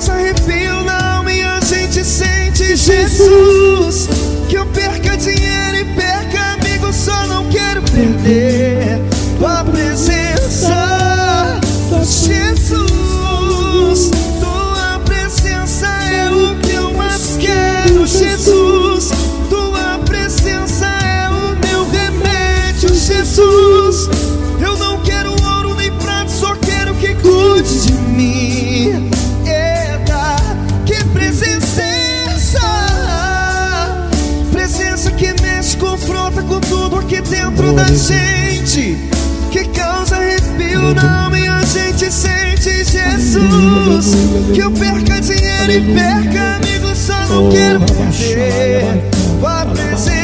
Que 0.01 0.07
causa 0.07 0.60
gente. 37.95 38.97
Que 39.51 39.65
causa 39.65 40.17
arrepio 40.17 40.95
na 40.95 41.25
alma 41.25 41.39
e 41.39 41.47
a 41.47 41.63
gente 41.63 42.11
sente 42.13 42.85
Jesus. 42.85 44.15
Que 44.55 44.61
eu 44.61 44.71
perca 44.71 45.21
dinheiro 45.21 45.73
e 45.73 45.95
perca 45.95 46.57
amigos, 46.57 46.99
só 46.99 47.27
não 47.27 47.51
quero 47.51 47.81
perder. 47.81 49.03
Tua 49.41 49.67
presença, 49.67 50.20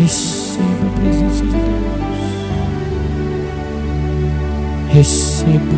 Receba 0.00 0.86
a 0.86 0.98
presença 0.98 1.44
de 1.44 1.50
Deus. 1.50 1.60
Receba 4.88 5.76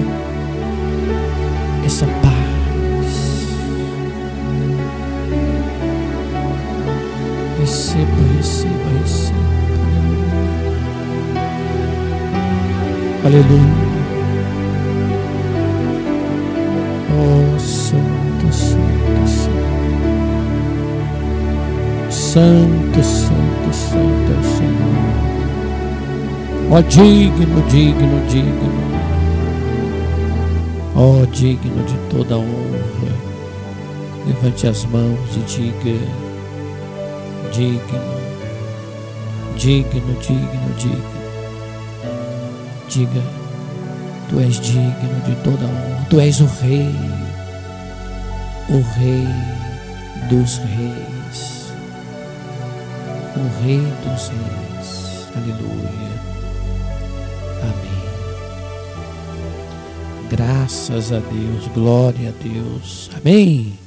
essa 1.85 2.07
paz. 2.07 2.33
Receba, 7.59 8.23
receba, 8.37 8.91
receba. 9.01 9.39
Aleluia. 13.25 13.93
Oh, 17.11 17.59
Santo, 17.59 18.53
Santo. 18.53 18.93
Santo, 22.09 23.03
Santo, 23.03 23.42
Santo 23.73 24.33
o 24.33 24.45
Senhor. 24.57 25.33
Ó 26.71 26.83
digno, 26.83 27.61
digno, 27.71 28.27
digno. 28.29 28.73
Ó 30.95 31.27
digno 31.27 31.85
de 31.85 31.97
toda 32.11 32.37
honra. 32.37 33.13
Levante 34.27 34.67
as 34.69 34.85
mãos 34.87 35.37
e 35.37 35.41
diga: 35.41 35.99
digno, 37.53 38.01
digno, 39.57 40.15
digno, 40.21 40.75
digno. 40.79 41.23
Diga: 42.89 43.23
Tu 44.29 44.41
és 44.41 44.61
digno 44.61 45.21
de 45.27 45.35
toda 45.43 45.65
honra. 45.65 46.07
Tu 46.09 46.21
és 46.21 46.41
o 46.41 46.49
Rei, 46.63 46.95
o 48.71 48.83
Rei 48.99 49.29
dos 50.31 50.59
Reis 50.59 51.02
Rei 53.63 53.79
dos 53.79 54.29
Reis. 54.29 55.29
Aleluia. 55.37 56.21
Amém. 57.63 58.03
Graças 60.29 61.13
a 61.13 61.21
Deus, 61.21 61.69
glória 61.73 62.31
a 62.31 62.33
Deus. 62.43 63.09
Amém. 63.15 63.79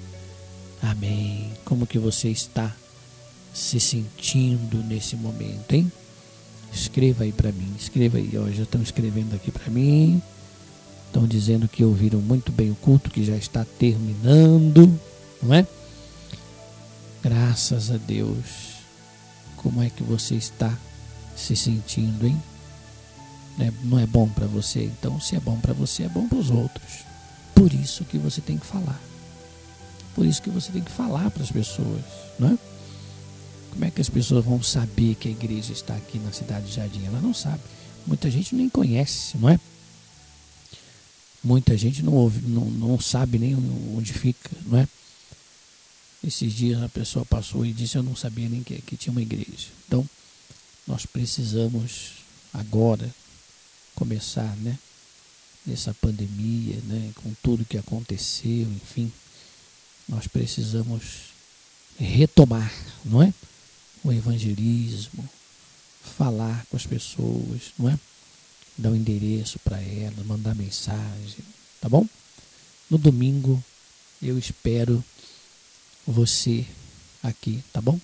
Amém. 0.81 1.51
Como 1.65 1.85
que 1.85 1.99
você 1.99 2.29
está 2.29 2.73
se 3.53 3.77
sentindo 3.81 4.77
nesse 4.77 5.17
momento, 5.17 5.73
hein? 5.73 5.91
Escreva 6.71 7.25
aí 7.25 7.33
para 7.33 7.51
mim, 7.51 7.75
escreva 7.77 8.17
aí. 8.17 8.31
Ó, 8.37 8.49
já 8.51 8.63
estão 8.63 8.81
escrevendo 8.81 9.35
aqui 9.35 9.51
para 9.51 9.69
mim. 9.69 10.21
Estão 11.07 11.27
dizendo 11.27 11.67
que 11.67 11.83
ouviram 11.83 12.21
muito 12.21 12.49
bem 12.49 12.71
o 12.71 12.75
culto, 12.75 13.09
que 13.09 13.25
já 13.25 13.35
está 13.35 13.65
terminando, 13.77 14.97
não 15.43 15.53
é? 15.53 15.67
Graças 17.21 17.91
a 17.91 17.97
Deus. 17.97 18.64
Como 19.65 19.81
é 19.81 19.89
que 19.89 20.03
você 20.03 20.35
está 20.35 20.71
se 21.35 21.55
sentindo, 21.55 22.27
hein? 22.27 22.39
Não 23.83 23.97
é 23.97 24.05
bom 24.05 24.29
para 24.29 24.45
você, 24.45 24.83
então 24.83 25.19
se 25.19 25.35
é 25.35 25.39
bom 25.39 25.59
para 25.59 25.73
você, 25.73 26.03
é 26.03 26.07
bom 26.07 26.27
para 26.27 26.37
os 26.37 26.51
outros. 26.51 26.99
Por 27.55 27.73
isso 27.73 28.05
que 28.05 28.19
você 28.19 28.41
tem 28.41 28.59
que 28.59 28.65
falar. 28.65 29.01
Por 30.13 30.23
isso 30.23 30.39
que 30.39 30.51
você 30.51 30.71
tem 30.71 30.83
que 30.83 30.91
falar 30.91 31.31
para 31.31 31.41
as 31.41 31.51
pessoas, 31.51 32.03
não 32.37 32.49
é? 32.49 32.57
Como 33.71 33.85
é 33.85 33.89
que 33.89 33.99
as 33.99 34.07
pessoas 34.07 34.45
vão 34.45 34.61
saber 34.61 35.15
que 35.15 35.29
a 35.29 35.31
igreja 35.31 35.73
está 35.73 35.95
aqui 35.95 36.19
na 36.19 36.31
cidade 36.31 36.67
de 36.67 36.75
Jardim? 36.75 37.03
Ela 37.03 37.19
não 37.19 37.33
sabe. 37.33 37.61
Muita 38.05 38.29
gente 38.29 38.53
nem 38.53 38.69
conhece, 38.69 39.35
não 39.35 39.49
é? 39.49 39.59
Muita 41.43 41.75
gente 41.75 42.03
não 42.03 42.13
ouve, 42.13 42.47
não, 42.47 42.65
não 42.65 42.99
sabe 42.99 43.39
nem 43.39 43.55
onde 43.97 44.13
fica, 44.13 44.51
não 44.67 44.77
é? 44.77 44.87
Esses 46.25 46.53
dias 46.53 46.81
a 46.81 46.89
pessoa 46.89 47.25
passou 47.25 47.65
e 47.65 47.73
disse 47.73 47.97
eu 47.97 48.03
não 48.03 48.15
sabia 48.15 48.49
nem 48.49 48.63
que, 48.63 48.81
que 48.81 48.97
tinha 48.97 49.11
uma 49.11 49.21
igreja. 49.21 49.67
Então, 49.87 50.07
nós 50.87 51.05
precisamos 51.05 52.13
agora 52.53 53.13
começar, 53.95 54.55
né? 54.57 54.77
Nessa 55.65 55.93
pandemia, 55.93 56.77
né? 56.83 57.11
Com 57.15 57.33
tudo 57.43 57.65
que 57.65 57.77
aconteceu, 57.77 58.63
enfim, 58.71 59.11
nós 60.07 60.27
precisamos 60.27 61.33
retomar, 61.97 62.71
não 63.03 63.21
é? 63.21 63.33
o 64.05 64.11
evangelismo, 64.11 65.27
falar 66.15 66.63
com 66.69 66.77
as 66.77 66.85
pessoas, 66.85 67.73
não 67.77 67.89
é? 67.89 67.99
Dar 68.77 68.89
o 68.89 68.91
um 68.91 68.95
endereço 68.95 69.57
para 69.59 69.81
elas, 69.81 70.25
mandar 70.25 70.53
mensagem, 70.53 71.43
tá 71.81 71.89
bom? 71.89 72.07
No 72.89 72.99
domingo 72.99 73.63
eu 74.21 74.37
espero 74.37 75.03
você 76.05 76.65
aqui, 77.23 77.63
tá 77.73 77.81
bom? 77.81 77.99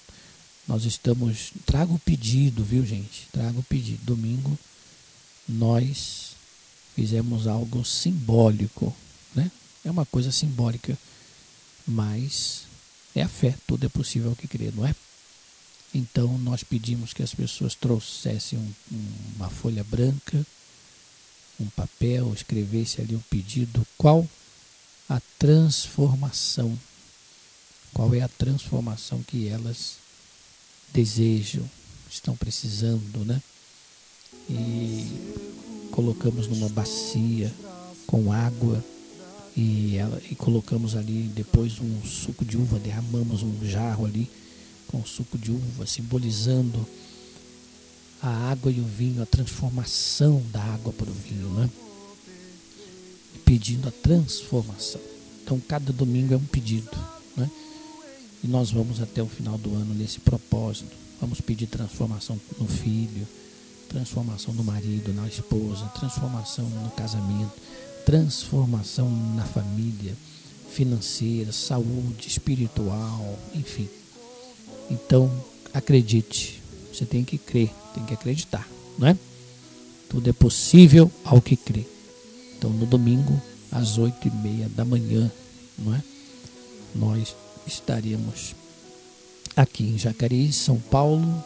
Nós 0.67 0.85
estamos. 0.85 1.51
Traga 1.65 1.91
o 1.91 1.99
pedido, 1.99 2.63
viu, 2.63 2.85
gente? 2.85 3.27
Traga 3.31 3.59
o 3.59 3.63
pedido. 3.63 4.03
Domingo 4.03 4.57
nós 5.47 6.31
fizemos 6.95 7.47
algo 7.47 7.83
simbólico, 7.83 8.95
né? 9.35 9.51
É 9.83 9.91
uma 9.91 10.05
coisa 10.05 10.31
simbólica, 10.31 10.97
mas 11.87 12.63
é 13.15 13.21
a 13.21 13.27
fé, 13.27 13.55
tudo 13.67 13.85
é 13.85 13.89
possível 13.89 14.35
que 14.35 14.47
crer, 14.47 14.73
não 14.73 14.85
é? 14.85 14.95
Então 15.93 16.37
nós 16.37 16.63
pedimos 16.63 17.13
que 17.13 17.23
as 17.23 17.33
pessoas 17.33 17.75
trouxessem 17.75 18.57
um, 18.57 18.73
uma 19.35 19.49
folha 19.49 19.83
branca, 19.83 20.45
um 21.59 21.67
papel, 21.69 22.33
escrevesse 22.33 23.01
ali 23.01 23.15
um 23.15 23.23
pedido, 23.29 23.85
qual 23.97 24.27
a 25.09 25.21
transformação, 25.37 26.77
qual 27.93 28.13
é 28.13 28.21
a 28.21 28.27
transformação 28.27 29.21
que 29.23 29.47
elas 29.47 29.95
desejam, 30.93 31.69
estão 32.09 32.35
precisando, 32.35 33.25
né? 33.25 33.41
E 34.49 35.87
colocamos 35.91 36.47
numa 36.47 36.69
bacia 36.69 37.53
com 38.07 38.31
água 38.31 38.83
e, 39.55 39.97
ela, 39.97 40.21
e 40.29 40.35
colocamos 40.35 40.95
ali 40.95 41.23
depois 41.35 41.79
um 41.79 42.03
suco 42.03 42.45
de 42.45 42.57
uva, 42.57 42.79
derramamos 42.79 43.43
um 43.43 43.65
jarro 43.65 44.05
ali 44.05 44.29
com 44.87 45.03
suco 45.05 45.37
de 45.37 45.51
uva, 45.51 45.85
simbolizando 45.85 46.85
a 48.21 48.51
água 48.51 48.71
e 48.71 48.79
o 48.79 48.85
vinho, 48.85 49.21
a 49.21 49.25
transformação 49.25 50.43
da 50.51 50.61
água 50.61 50.93
para 50.93 51.09
o 51.09 51.13
vinho, 51.13 51.49
né? 51.49 51.69
E 53.35 53.39
pedindo 53.39 53.87
a 53.87 53.91
transformação. 53.91 55.01
Então, 55.43 55.59
cada 55.59 55.91
domingo 55.91 56.33
é 56.33 56.37
um 56.37 56.45
pedido, 56.45 56.91
né? 57.35 57.49
E 58.43 58.47
nós 58.47 58.71
vamos 58.71 59.01
até 59.01 59.21
o 59.21 59.27
final 59.27 59.57
do 59.57 59.73
ano 59.73 59.93
nesse 59.93 60.19
propósito. 60.19 60.95
Vamos 61.19 61.39
pedir 61.41 61.67
transformação 61.67 62.39
no 62.59 62.67
filho, 62.67 63.27
transformação 63.87 64.53
no 64.53 64.63
marido, 64.63 65.13
na 65.13 65.27
esposa, 65.27 65.85
transformação 65.99 66.65
no 66.65 66.89
casamento, 66.91 67.53
transformação 68.05 69.09
na 69.35 69.45
família, 69.45 70.15
financeira, 70.71 71.51
saúde, 71.51 72.27
espiritual, 72.27 73.37
enfim 73.53 73.87
então, 74.91 75.31
acredite. 75.73 76.61
Você 76.93 77.05
tem 77.05 77.23
que 77.23 77.37
crer, 77.37 77.71
tem 77.93 78.03
que 78.03 78.13
acreditar, 78.13 78.67
não 78.99 79.07
é? 79.07 79.17
Tudo 80.09 80.29
é 80.29 80.33
possível 80.33 81.09
ao 81.23 81.41
que 81.41 81.55
crê. 81.55 81.85
Então, 82.57 82.69
no 82.69 82.85
domingo, 82.85 83.41
às 83.71 83.97
oito 83.97 84.27
e 84.27 84.31
meia 84.31 84.67
da 84.67 84.83
manhã, 84.83 85.31
não 85.79 85.95
é? 85.95 86.03
Nós 86.93 87.33
estaremos 87.73 88.55
aqui 89.55 89.83
em 89.83 89.97
Jacareí, 89.97 90.51
São 90.51 90.77
Paulo, 90.77 91.43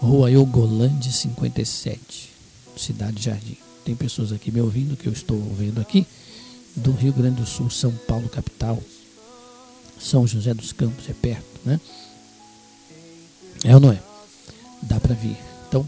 Rua 0.00 0.30
Eugolande 0.30 1.12
57, 1.12 2.30
Cidade 2.76 3.22
Jardim. 3.22 3.56
Tem 3.84 3.94
pessoas 3.94 4.32
aqui 4.32 4.50
me 4.50 4.60
ouvindo, 4.60 4.96
que 4.96 5.06
eu 5.06 5.12
estou 5.12 5.38
vendo 5.54 5.80
aqui, 5.80 6.06
do 6.76 6.92
Rio 6.92 7.12
Grande 7.12 7.40
do 7.40 7.46
Sul, 7.46 7.68
São 7.70 7.92
Paulo, 8.06 8.28
capital. 8.28 8.80
São 9.98 10.26
José 10.26 10.54
dos 10.54 10.72
Campos 10.72 11.08
é 11.08 11.12
perto, 11.12 11.60
né? 11.64 11.80
É 13.64 13.74
ou 13.74 13.80
não 13.80 13.92
é? 13.92 14.00
Dá 14.82 14.98
para 14.98 15.14
vir. 15.14 15.36
Então, 15.68 15.86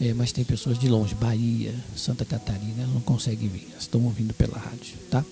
é, 0.00 0.12
mas 0.14 0.32
tem 0.32 0.44
pessoas 0.44 0.78
de 0.78 0.88
longe, 0.88 1.14
Bahia, 1.14 1.74
Santa 1.96 2.24
Catarina, 2.24 2.86
não 2.86 3.00
conseguem 3.00 3.48
vir, 3.48 3.68
estão 3.78 4.02
ouvindo 4.04 4.34
pela 4.34 4.58
rádio, 4.58 4.96
tá? 5.10 5.24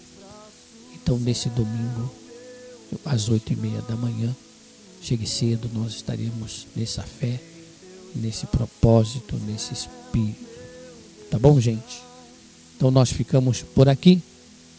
Então, 0.94 1.18
nesse 1.18 1.48
domingo, 1.48 2.12
às 3.04 3.28
oito 3.28 3.52
e 3.52 3.56
meia 3.56 3.80
da 3.82 3.96
manhã, 3.96 4.34
chegue 5.00 5.26
cedo, 5.26 5.70
nós 5.72 5.94
estaremos 5.94 6.66
nessa 6.74 7.02
fé, 7.02 7.40
nesse 8.14 8.46
propósito, 8.46 9.36
nesse 9.46 9.74
espírito. 9.74 10.46
Tá 11.30 11.38
bom, 11.38 11.60
gente? 11.60 12.02
Então, 12.76 12.90
nós 12.90 13.10
ficamos 13.10 13.62
por 13.62 13.88
aqui 13.88 14.22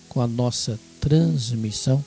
com 0.07 0.22
a 0.22 0.28
nossa 0.28 0.80
transmissão. 0.99 2.03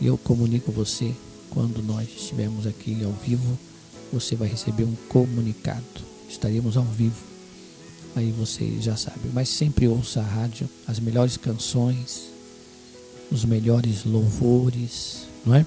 Eu 0.00 0.16
comunico 0.18 0.70
você 0.70 1.14
quando 1.50 1.82
nós 1.82 2.08
estivermos 2.08 2.66
aqui 2.66 3.02
ao 3.02 3.12
vivo 3.12 3.58
você 4.12 4.36
vai 4.36 4.48
receber 4.48 4.84
um 4.84 4.94
comunicado. 5.08 5.84
Estaremos 6.28 6.76
ao 6.76 6.84
vivo. 6.84 7.16
Aí 8.14 8.32
você 8.32 8.78
já 8.80 8.96
sabe. 8.96 9.28
Mas 9.32 9.48
sempre 9.48 9.86
ouça 9.88 10.20
a 10.20 10.24
rádio, 10.24 10.68
as 10.86 10.98
melhores 10.98 11.36
canções, 11.36 12.30
os 13.30 13.44
melhores 13.44 14.04
louvores, 14.04 15.26
não 15.44 15.54
é? 15.54 15.66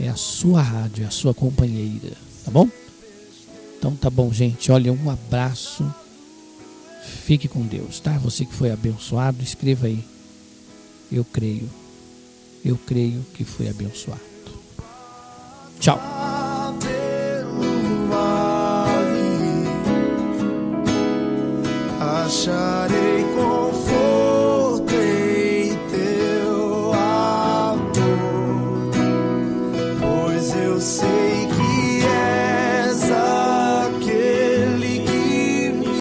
É 0.00 0.08
a 0.08 0.16
sua 0.16 0.62
rádio, 0.62 1.04
é 1.04 1.06
a 1.06 1.10
sua 1.10 1.34
companheira, 1.34 2.16
tá 2.44 2.50
bom? 2.50 2.68
Então 3.78 3.94
tá 3.94 4.08
bom, 4.10 4.32
gente. 4.32 4.70
Olha, 4.70 4.92
um 4.92 5.10
abraço. 5.10 5.84
Fique 7.24 7.48
com 7.48 7.62
Deus, 7.62 8.00
tá? 8.00 8.12
Você 8.18 8.44
que 8.44 8.54
foi 8.54 8.70
abençoado, 8.70 9.42
escreva 9.42 9.86
aí. 9.86 10.04
Eu 11.10 11.24
creio. 11.24 11.68
Eu 12.64 12.78
creio 12.86 13.24
que 13.34 13.44
foi 13.44 13.68
abençoado. 13.68 14.20
Tchau. 15.80 15.98
acharei 22.28 23.24
com 23.34 23.67